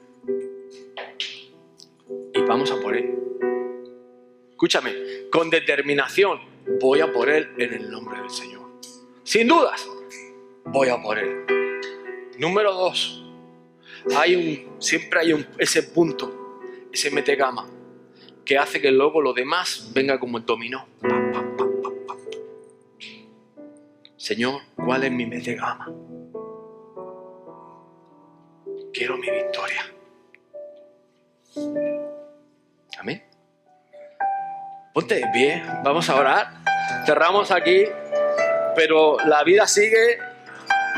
Vamos 2.48 2.72
a 2.72 2.80
por 2.80 2.96
él. 2.96 3.14
Escúchame, 4.48 4.94
con 5.30 5.50
determinación 5.50 6.40
voy 6.80 7.00
a 7.00 7.12
por 7.12 7.28
él 7.28 7.50
en 7.58 7.74
el 7.74 7.90
nombre 7.90 8.18
del 8.18 8.30
Señor. 8.30 8.62
Sin 9.22 9.46
dudas, 9.46 9.86
voy 10.64 10.88
a 10.88 11.00
por 11.00 11.18
él. 11.18 11.44
Número 12.38 12.72
dos, 12.72 13.22
siempre 14.78 15.20
hay 15.20 15.32
un, 15.34 15.46
ese 15.58 15.82
punto, 15.82 16.60
ese 16.90 17.10
metegama, 17.10 17.68
que 18.46 18.56
hace 18.56 18.80
que 18.80 18.90
luego 18.90 19.20
lo 19.20 19.34
demás 19.34 19.90
venga 19.92 20.18
como 20.18 20.38
el 20.38 20.46
dominó. 20.46 20.86
Señor, 24.16 24.62
¿cuál 24.74 25.04
es 25.04 25.12
mi 25.12 25.26
metegama? 25.26 25.92
Quiero 28.92 29.18
mi 29.18 29.30
victoria. 29.30 29.84
Amén. 32.98 33.22
Ponte 34.92 35.14
de 35.14 35.26
pie, 35.32 35.62
vamos 35.84 36.08
a 36.10 36.16
orar. 36.16 36.50
Cerramos 37.06 37.52
aquí, 37.52 37.84
pero 38.74 39.18
la 39.24 39.44
vida 39.44 39.68
sigue, 39.68 40.18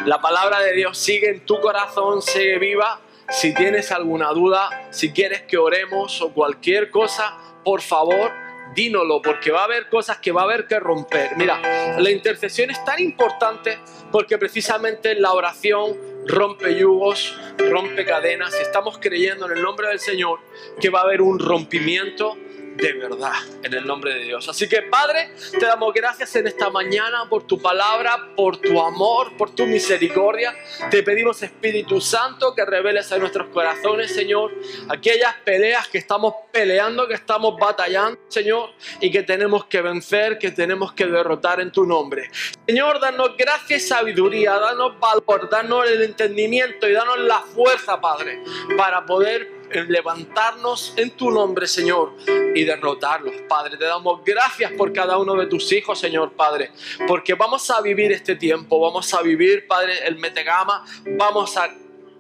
la 0.07 0.19
palabra 0.21 0.61
de 0.61 0.73
Dios 0.73 0.97
sigue 0.97 1.29
en 1.29 1.45
tu 1.45 1.61
corazón, 1.61 2.23
sigue 2.23 2.59
viva. 2.59 3.01
Si 3.29 3.53
tienes 3.53 3.93
alguna 3.93 4.31
duda, 4.31 4.89
si 4.91 5.13
quieres 5.13 5.43
que 5.43 5.59
oremos 5.59 6.23
o 6.23 6.33
cualquier 6.33 6.91
cosa, 6.91 7.37
por 7.65 7.83
favor, 7.83 8.33
dínoslo, 8.75 9.21
porque 9.21 9.51
va 9.51 9.61
a 9.61 9.65
haber 9.65 9.91
cosas 9.91 10.19
que 10.19 10.33
va 10.33 10.41
a 10.41 10.45
haber 10.45 10.67
que 10.67 10.81
romper. 10.81 11.37
Mira, 11.37 11.61
la 11.99 12.11
intercesión 12.11 12.71
es 12.71 12.83
tan 12.83 12.99
importante 12.99 13.79
porque 14.11 14.39
precisamente 14.39 15.15
la 15.17 15.33
oración 15.33 16.10
rompe 16.27 16.77
yugos, 16.77 17.39
rompe 17.59 18.05
cadenas. 18.05 18.55
Estamos 18.55 18.99
creyendo 18.99 19.47
en 19.47 19.57
el 19.57 19.63
nombre 19.63 19.89
del 19.89 20.01
Señor 20.01 20.41
que 20.81 20.91
va 20.91 21.01
a 21.01 21.05
haber 21.05 21.23
un 21.23 21.39
rompimiento 21.39 22.37
de 22.81 22.93
verdad, 22.95 23.33
en 23.63 23.75
el 23.75 23.87
nombre 23.87 24.15
de 24.15 24.21
Dios. 24.21 24.49
Así 24.49 24.69
que 24.69 24.83
Padre, 24.83 25.31
te 25.59 25.67
damos 25.67 25.93
gracias 25.93 26.35
en 26.37 26.47
esta 26.47 26.71
mañana 26.71 27.29
por 27.29 27.47
tu 27.47 27.61
palabra, 27.61 28.31
por 28.35 28.57
tu 28.57 28.81
amor, 28.81 29.37
por 29.37 29.55
tu 29.55 29.67
misericordia. 29.67 30.55
Te 30.91 31.03
pedimos 31.03 31.43
Espíritu 31.43 32.01
Santo 32.01 32.55
que 32.55 32.65
reveles 32.65 33.11
en 33.13 33.21
nuestros 33.21 33.49
corazones, 33.49 34.15
Señor, 34.15 34.53
aquellas 34.89 35.35
peleas 35.45 35.89
que 35.89 35.99
estamos 35.99 36.35
peleando, 36.51 37.07
que 37.07 37.15
estamos 37.15 37.57
batallando, 37.59 38.19
Señor, 38.29 38.71
y 39.01 39.11
que 39.11 39.23
tenemos 39.23 39.67
que 39.67 39.83
vencer, 39.83 40.39
que 40.39 40.51
tenemos 40.51 40.93
que 40.93 41.07
derrotar 41.07 41.61
en 41.61 41.71
tu 41.71 41.85
nombre. 41.85 42.31
Señor, 42.67 43.01
danos 43.01 43.37
gracia 43.37 43.77
y 43.77 43.81
sabiduría, 43.81 44.55
danos 44.59 44.99
valor, 44.99 45.49
danos 45.51 45.89
el 45.89 46.03
entendimiento 46.03 46.89
y 46.89 46.93
danos 46.93 47.19
la 47.19 47.41
fuerza, 47.41 48.01
Padre, 48.01 48.43
para 48.77 49.05
poder 49.05 49.60
levantarnos 49.89 50.95
en 50.97 51.11
tu 51.13 51.31
nombre, 51.31 51.67
Señor, 51.67 52.15
y 52.55 52.65
derrotarlos, 52.65 53.35
Padre. 53.49 53.77
Te 53.77 53.85
damos 53.85 54.23
gracias 54.25 54.73
por 54.73 54.93
cada 54.93 55.19
uno 55.19 55.35
de 55.35 55.47
tus 55.47 55.71
hijos, 55.73 55.99
Señor, 55.99 56.33
Padre, 56.33 56.73
porque 57.07 57.35
vamos 57.35 57.71
a 57.71 57.81
vivir 57.81 58.13
este 58.13 58.37
tiempo, 58.37 58.81
vamos 58.81 59.13
a 59.15 59.23
vivir, 59.23 59.67
Padre, 59.67 60.07
el 60.07 60.17
metegama, 60.17 60.85
vamos 61.17 61.57
a 61.57 61.69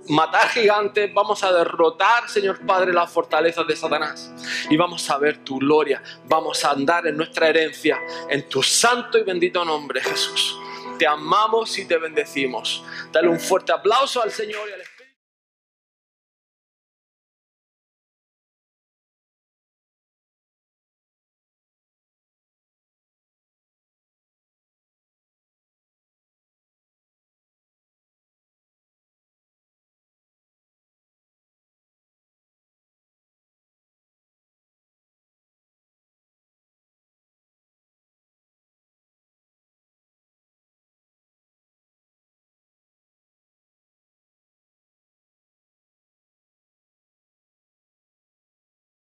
matar 0.08 0.48
gigantes, 0.48 1.12
vamos 1.12 1.42
a 1.44 1.52
derrotar, 1.52 2.28
Señor 2.28 2.64
Padre, 2.66 2.92
las 2.92 3.10
fortalezas 3.10 3.66
de 3.66 3.76
Satanás. 3.76 4.32
Y 4.68 4.76
vamos 4.76 5.08
a 5.10 5.18
ver 5.18 5.38
tu 5.44 5.58
gloria, 5.58 6.02
vamos 6.26 6.64
a 6.64 6.70
andar 6.70 7.06
en 7.06 7.16
nuestra 7.16 7.48
herencia, 7.48 7.98
en 8.28 8.48
tu 8.48 8.62
santo 8.62 9.18
y 9.18 9.24
bendito 9.24 9.64
nombre, 9.64 10.00
Jesús. 10.00 10.58
Te 10.98 11.06
amamos 11.06 11.78
y 11.78 11.86
te 11.86 11.96
bendecimos. 11.96 12.84
Dale 13.10 13.28
un 13.28 13.40
fuerte 13.40 13.72
aplauso 13.72 14.22
al 14.22 14.30
Señor 14.30 14.68
y 14.68 14.72
al 14.72 14.80
Espíritu. 14.80 14.99